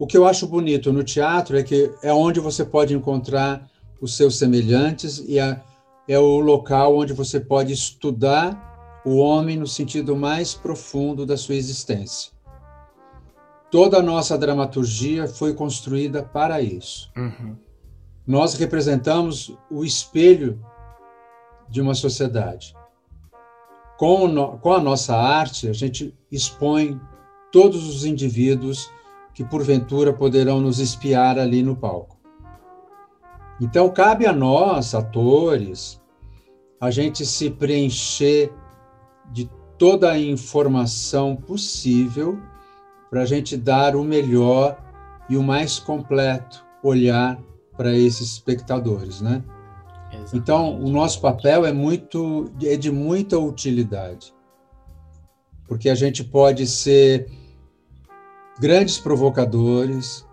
o 0.04 0.06
que 0.06 0.18
eu 0.18 0.28
acho 0.28 0.46
bonito 0.46 0.92
no 0.92 1.02
teatro 1.02 1.58
é 1.58 1.64
que 1.64 1.90
é 2.04 2.14
onde 2.14 2.38
você 2.42 2.66
pode 2.66 2.94
encontrar 2.94 3.72
os 4.02 4.18
seus 4.18 4.38
semelhantes 4.38 5.24
e 5.26 5.40
é, 5.40 5.62
é 6.10 6.20
o 6.20 6.42
local 6.42 6.98
onde 6.98 7.14
você 7.14 7.40
pode 7.40 7.72
estudar 7.72 9.02
o 9.06 9.16
homem 9.16 9.56
no 9.56 9.66
sentido 9.66 10.14
mais 10.14 10.54
profundo 10.54 11.26
da 11.26 11.38
sua 11.38 11.56
existência. 11.56 12.34
Toda 13.72 14.00
a 14.00 14.02
nossa 14.02 14.38
dramaturgia 14.38 15.26
foi 15.26 15.54
construída 15.54 16.22
para 16.22 16.60
isso. 16.60 17.10
Uhum. 17.16 17.56
Nós 18.28 18.56
representamos 18.56 19.58
o 19.72 19.86
espelho 19.86 20.60
de 21.70 21.80
uma 21.80 21.96
sociedade. 21.96 22.76
Com, 23.98 24.28
no, 24.28 24.58
com 24.58 24.74
a 24.74 24.82
nossa 24.82 25.16
arte, 25.16 25.70
a 25.70 25.74
gente 25.74 26.14
expõe 26.30 27.00
todos 27.54 27.88
os 27.88 28.04
indivíduos 28.04 28.92
que 29.34 29.44
porventura 29.44 30.14
poderão 30.14 30.60
nos 30.60 30.80
espiar 30.80 31.40
ali 31.40 31.64
no 31.64 31.76
palco. 31.76 32.18
Então, 33.60 33.90
cabe 33.90 34.26
a 34.26 34.34
nós, 34.34 34.94
atores, 34.94 36.02
a 36.80 36.92
gente 36.92 37.26
se 37.26 37.50
preencher 37.50 38.52
de 39.32 39.50
toda 39.78 40.12
a 40.12 40.20
informação 40.20 41.36
possível 41.36 42.40
para 43.10 43.22
a 43.22 43.26
gente 43.26 43.56
dar 43.56 43.96
o 43.96 44.04
melhor 44.04 44.78
e 45.30 45.38
o 45.38 45.44
mais 45.44 45.80
completo 45.80 46.66
olhar 46.84 47.40
para 47.78 47.94
esses 47.94 48.34
espectadores, 48.34 49.22
né? 49.22 49.44
Exatamente. 50.12 50.38
Então, 50.38 50.80
o 50.80 50.90
nosso 50.90 51.22
papel 51.22 51.66
é 51.66 51.72
muito 51.72 52.52
é 52.62 52.76
de 52.76 52.92
muita 52.92 53.38
utilidade. 53.38 54.34
Porque 55.68 55.90
a 55.90 55.96
gente 55.96 56.24
pode 56.24 56.68
ser 56.68 57.28
grandes 58.60 58.98
provocadores, 58.98 60.26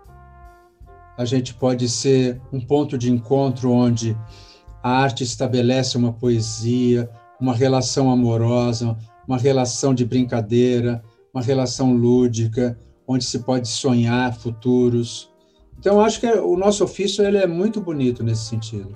a 1.17 1.25
gente 1.25 1.53
pode 1.53 1.87
ser 1.89 2.41
um 2.51 2.59
ponto 2.59 2.97
de 2.97 3.11
encontro 3.11 3.71
onde 3.71 4.17
a 4.81 4.89
arte 4.89 5.23
estabelece 5.23 5.97
uma 5.97 6.13
poesia, 6.13 7.09
uma 7.39 7.53
relação 7.53 8.09
amorosa, 8.09 8.97
uma 9.27 9.37
relação 9.37 9.93
de 9.93 10.05
brincadeira, 10.05 11.03
uma 11.33 11.43
relação 11.43 11.93
lúdica, 11.93 12.77
onde 13.07 13.23
se 13.23 13.39
pode 13.39 13.67
sonhar 13.67 14.33
futuros. 14.35 15.29
Então, 15.77 15.99
acho 16.01 16.19
que 16.19 16.27
o 16.27 16.55
nosso 16.55 16.83
ofício 16.83 17.25
ele 17.25 17.37
é 17.37 17.47
muito 17.47 17.81
bonito 17.81 18.23
nesse 18.23 18.45
sentido. 18.45 18.95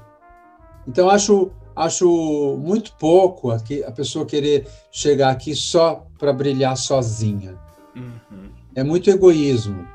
Então, 0.87 1.09
acho, 1.09 1.51
acho 1.75 2.57
muito 2.61 2.93
pouco 2.97 3.51
aqui, 3.51 3.83
a 3.83 3.91
pessoa 3.91 4.25
querer 4.25 4.67
chegar 4.91 5.31
aqui 5.31 5.55
só 5.55 6.05
para 6.17 6.31
brilhar 6.31 6.77
sozinha. 6.77 7.57
Uhum. 7.95 8.44
É 8.75 8.83
muito 8.83 9.09
egoísmo. 9.09 9.87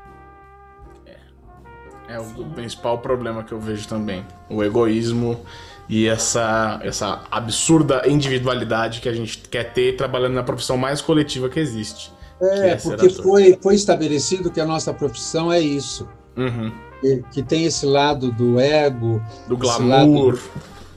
É. 1.05 2.15
É 2.15 2.19
o 2.19 2.25
Sim. 2.25 2.49
principal 2.55 2.97
problema 2.97 3.43
que 3.43 3.51
eu 3.51 3.59
vejo 3.59 3.87
também. 3.87 4.25
O 4.49 4.63
egoísmo 4.63 5.39
e 5.87 6.07
essa, 6.07 6.79
essa 6.83 7.21
absurda 7.29 8.07
individualidade 8.07 9.01
que 9.01 9.09
a 9.09 9.13
gente 9.13 9.37
quer 9.49 9.73
ter 9.73 9.95
trabalhando 9.95 10.33
na 10.33 10.43
profissão 10.43 10.77
mais 10.77 11.01
coletiva 11.01 11.49
que 11.49 11.59
existe. 11.59 12.11
É, 12.41 12.55
que 12.55 12.67
é 12.67 12.75
porque 12.77 13.09
foi, 13.09 13.59
foi 13.61 13.75
estabelecido 13.75 14.49
que 14.49 14.59
a 14.59 14.65
nossa 14.65 14.93
profissão 14.93 15.51
é 15.51 15.59
isso. 15.59 16.07
Uhum. 16.35 16.71
Que, 17.01 17.23
que, 17.31 17.43
tem 17.43 17.65
esse 17.65 17.85
lado 17.85 18.31
do 18.31 18.59
ego, 18.59 19.21
do 19.47 19.57
glamour. 19.57 20.39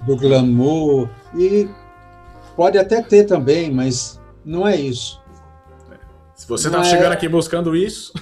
do 0.06 0.16
glamour. 0.16 1.08
E 1.36 1.68
pode 2.56 2.78
até 2.78 3.02
ter 3.02 3.24
também, 3.24 3.70
mas 3.70 4.20
não 4.44 4.66
é 4.66 4.76
isso. 4.76 5.20
Se 6.44 6.48
você 6.50 6.68
está 6.68 6.84
chegando 6.84 7.12
é... 7.12 7.14
aqui 7.14 7.26
buscando 7.26 7.74
isso. 7.74 8.12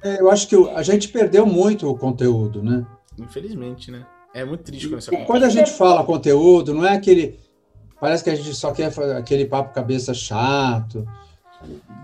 é, 0.00 0.20
eu 0.20 0.30
acho 0.30 0.46
que 0.46 0.54
a 0.76 0.82
gente 0.84 1.08
perdeu 1.08 1.44
muito 1.44 1.90
o 1.90 1.98
conteúdo, 1.98 2.62
né? 2.62 2.86
Infelizmente, 3.18 3.90
né? 3.90 4.06
É 4.32 4.44
muito 4.44 4.62
triste 4.62 4.88
quando 4.88 5.00
isso. 5.00 5.10
Quando 5.26 5.42
a 5.42 5.48
gente 5.48 5.72
fala 5.72 6.04
conteúdo, 6.04 6.72
não 6.72 6.86
é 6.86 6.94
aquele. 6.94 7.40
Parece 8.00 8.22
que 8.22 8.30
a 8.30 8.34
gente 8.36 8.54
só 8.54 8.70
quer 8.70 8.92
aquele 9.18 9.44
papo 9.44 9.74
cabeça 9.74 10.14
chato, 10.14 11.04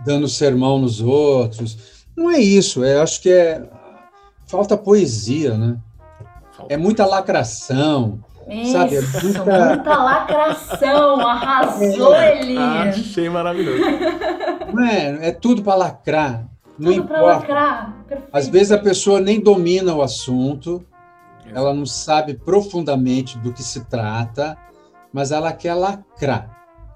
dando 0.05 0.27
sermão 0.27 0.77
nos 0.77 1.01
outros. 1.01 2.03
Não 2.17 2.29
é 2.29 2.41
isso. 2.41 2.83
É, 2.83 3.01
acho 3.01 3.23
que 3.23 3.31
é. 3.31 3.63
Falta 4.49 4.77
poesia, 4.77 5.57
né? 5.57 5.79
Falta. 6.51 6.75
É 6.75 6.77
muita 6.77 7.07
lacração. 7.07 8.19
Isso, 8.49 8.73
sabe? 8.73 8.97
É 8.97 9.01
muita... 9.01 9.67
muita 9.67 9.97
lacração, 9.97 11.21
arrasou, 11.21 12.15
é. 12.15 12.41
Elias. 12.41 12.63
Ah, 12.63 12.83
achei 12.89 13.29
maravilhoso. 13.29 13.83
É, 14.91 15.29
é 15.29 15.33
tudo 15.33 15.63
para 15.63 15.75
lacrar. 15.75 16.49
Não 16.79 16.93
tudo 16.93 17.05
importa. 17.05 17.25
Lacrar. 17.25 17.97
Às 18.33 18.49
vezes 18.49 18.73
a 18.73 18.79
pessoa 18.79 19.21
nem 19.21 19.41
domina 19.41 19.95
o 19.95 20.03
assunto, 20.03 20.85
ela 21.55 21.75
não 21.75 21.85
sabe 21.85 22.35
profundamente 22.35 23.39
do 23.39 23.53
que 23.53 23.63
se 23.63 23.85
trata, 23.85 24.57
mas 25.13 25.33
ela 25.33 25.53
quer 25.53 25.75
lacrar, 25.75 26.51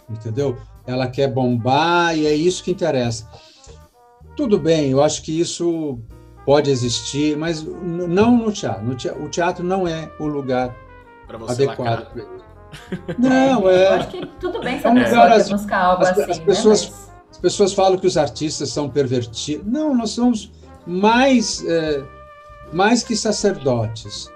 entendeu? 0.09 0.57
Ela 0.87 1.07
quer 1.07 1.29
bombar 1.29 2.17
e 2.17 2.27
é 2.27 2.35
isso 2.35 2.63
que 2.63 2.71
interessa. 2.71 3.29
Tudo 4.37 4.59
bem, 4.59 4.91
eu 4.91 5.03
acho 5.03 5.23
que 5.23 5.39
isso 5.39 5.99
pode 6.45 6.71
existir, 6.71 7.37
mas 7.37 7.63
não 7.63 8.37
no 8.37 8.53
teatro. 8.53 8.85
No 8.85 8.95
teatro 8.95 9.25
o 9.25 9.29
teatro 9.29 9.65
não 9.65 9.87
é 9.87 10.11
o 10.19 10.27
lugar 10.27 10.75
adequado 11.49 12.07
para 12.13 12.23
isso. 12.23 12.53
Não, 13.19 13.69
é. 13.69 13.87
Eu 13.87 13.93
acho 13.95 14.09
que 14.09 14.27
tudo 14.41 14.61
bem 14.61 14.81
se 14.81 14.87
a 14.87 14.93
pessoa 14.93 15.29
quer 15.29 15.49
buscar 15.51 15.79
algo 15.79 16.03
as, 16.03 16.19
assim. 16.19 16.31
As 16.31 16.39
pessoas, 16.39 16.85
né? 16.85 16.91
mas... 16.91 17.11
as 17.33 17.39
pessoas 17.39 17.73
falam 17.75 17.99
que 17.99 18.07
os 18.07 18.17
artistas 18.17 18.71
são 18.71 18.89
pervertidos. 18.89 19.67
Não, 19.67 19.95
nós 19.95 20.11
somos 20.11 20.51
mais, 20.87 21.65
é, 21.67 22.03
mais 22.73 23.03
que 23.03 23.17
sacerdotes. 23.17 24.31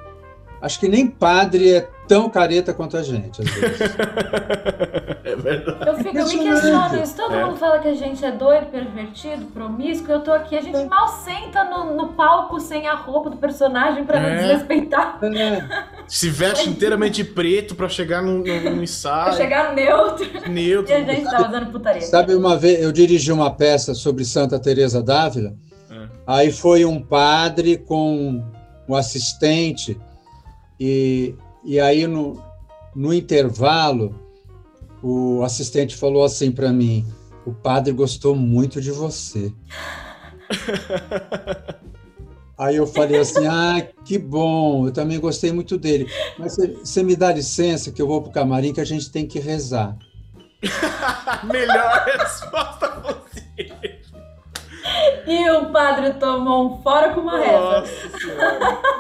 Acho 0.60 0.80
que 0.80 0.88
nem 0.88 1.06
padre 1.06 1.72
é 1.72 1.90
tão 2.06 2.28
careta 2.28 2.72
quanto 2.72 2.96
a 2.96 3.02
gente, 3.02 3.42
às 3.42 3.48
vezes. 3.48 3.80
é 5.24 5.36
verdade. 5.36 5.88
Eu 5.88 5.96
fico, 5.98 6.16
eu 6.16 6.26
me 6.26 6.38
questiono 6.38 7.02
isso. 7.02 7.16
Todo 7.16 7.34
é. 7.34 7.44
mundo 7.44 7.56
fala 7.56 7.78
que 7.78 7.88
a 7.88 7.94
gente 7.94 8.24
é 8.24 8.30
doido, 8.30 8.66
pervertido, 8.66 9.46
promíscuo. 9.46 10.12
Eu 10.12 10.20
tô 10.20 10.32
aqui, 10.32 10.56
a 10.56 10.60
gente 10.60 10.76
é. 10.76 10.84
mal 10.86 11.08
senta 11.08 11.64
no, 11.64 11.94
no, 11.96 12.08
palco 12.08 12.60
sem 12.60 12.86
a 12.86 12.94
roupa 12.94 13.30
do 13.30 13.36
personagem 13.36 14.04
pra 14.04 14.20
não 14.20 14.28
é. 14.28 14.36
desrespeitar. 14.38 15.18
É. 15.22 15.86
Se 16.06 16.30
veste 16.30 16.68
inteiramente 16.68 17.24
preto 17.24 17.74
pra 17.74 17.88
chegar 17.88 18.22
no, 18.22 18.38
no, 18.38 18.70
no 18.70 18.82
ensaio. 18.82 19.24
Pra 19.24 19.32
chegar 19.32 19.74
neutro. 19.74 20.26
Neutro. 20.48 20.92
E 20.92 20.94
a 20.94 21.04
gente 21.04 21.24
tá 21.24 21.48
usando 21.48 21.72
putaria. 21.72 22.02
Sabe, 22.02 22.34
uma 22.34 22.56
vez 22.56 22.82
eu 22.82 22.92
dirigi 22.92 23.32
uma 23.32 23.50
peça 23.50 23.94
sobre 23.94 24.24
Santa 24.24 24.58
Teresa 24.58 25.02
d'Ávila. 25.02 25.54
É. 25.90 26.06
Aí 26.26 26.52
foi 26.52 26.84
um 26.84 27.00
padre 27.00 27.78
com 27.78 28.42
um 28.88 28.94
assistente 28.94 29.98
e, 30.78 31.34
e 31.66 31.80
aí, 31.80 32.06
no, 32.06 32.42
no 32.94 33.12
intervalo, 33.12 34.14
o 35.02 35.42
assistente 35.42 35.96
falou 35.96 36.24
assim 36.24 36.50
para 36.50 36.72
mim: 36.72 37.04
o 37.44 37.52
padre 37.52 37.92
gostou 37.92 38.34
muito 38.34 38.80
de 38.80 38.90
você. 38.90 39.52
Aí 42.58 42.76
eu 42.76 42.86
falei 42.86 43.20
assim: 43.20 43.46
ah, 43.46 43.86
que 44.04 44.18
bom, 44.18 44.86
eu 44.86 44.92
também 44.92 45.20
gostei 45.20 45.52
muito 45.52 45.76
dele. 45.76 46.10
Mas 46.38 46.56
você 46.56 47.02
me 47.02 47.14
dá 47.14 47.30
licença 47.32 47.92
que 47.92 48.00
eu 48.00 48.06
vou 48.06 48.22
para 48.22 48.30
o 48.30 48.32
camarim 48.32 48.72
que 48.72 48.80
a 48.80 48.84
gente 48.84 49.10
tem 49.10 49.26
que 49.26 49.38
rezar. 49.38 49.94
Melhor 51.44 52.06
resposta 52.06 52.88
possível. 52.88 53.76
E 55.26 55.50
o 55.50 55.70
padre 55.70 56.14
tomou 56.14 56.66
um 56.66 56.82
fora 56.82 57.12
com 57.12 57.20
uma 57.20 57.38
reza. 57.38 57.84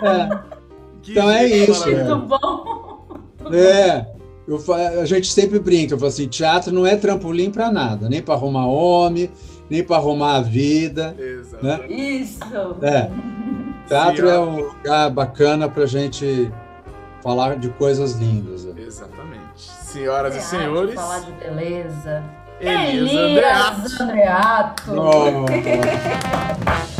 É. 0.02 0.55
Então 1.08 1.30
é 1.30 1.46
isso. 1.46 1.86
Muito 1.88 2.00
é. 2.00 2.14
bom. 2.14 3.08
É. 3.52 4.06
Eu, 4.46 4.62
a 5.00 5.04
gente 5.04 5.32
sempre 5.32 5.58
brinca, 5.58 5.94
eu 5.94 5.98
falo 5.98 6.08
assim, 6.08 6.28
teatro 6.28 6.72
não 6.72 6.86
é 6.86 6.94
trampolim 6.94 7.50
para 7.50 7.68
nada, 7.70 8.08
nem 8.08 8.22
para 8.22 8.34
arrumar 8.34 8.66
homem, 8.66 9.28
nem 9.68 9.82
para 9.82 9.96
arrumar 9.96 10.36
a 10.36 10.40
vida. 10.40 11.16
Exato. 11.18 11.64
Né? 11.64 11.86
Isso. 11.88 12.40
É. 12.80 13.10
Teatro 13.88 14.28
Sim, 14.28 14.32
é 14.32 14.38
um 14.38 14.60
lugar 14.60 15.10
bacana 15.10 15.68
para 15.68 15.84
gente 15.84 16.52
falar 17.22 17.56
de 17.56 17.68
coisas 17.70 18.12
lindas. 18.12 18.64
Né? 18.64 18.82
Exatamente. 18.82 19.42
Senhoras 19.56 20.36
e 20.36 20.40
senhores. 20.40 20.94
Falar 20.94 21.20
de 21.20 21.32
beleza. 21.32 22.22
Elias, 22.60 23.10
Elias 23.12 24.00
Andreato. 24.00 24.02
Andreato. 24.02 24.92
Oh. 24.92 26.86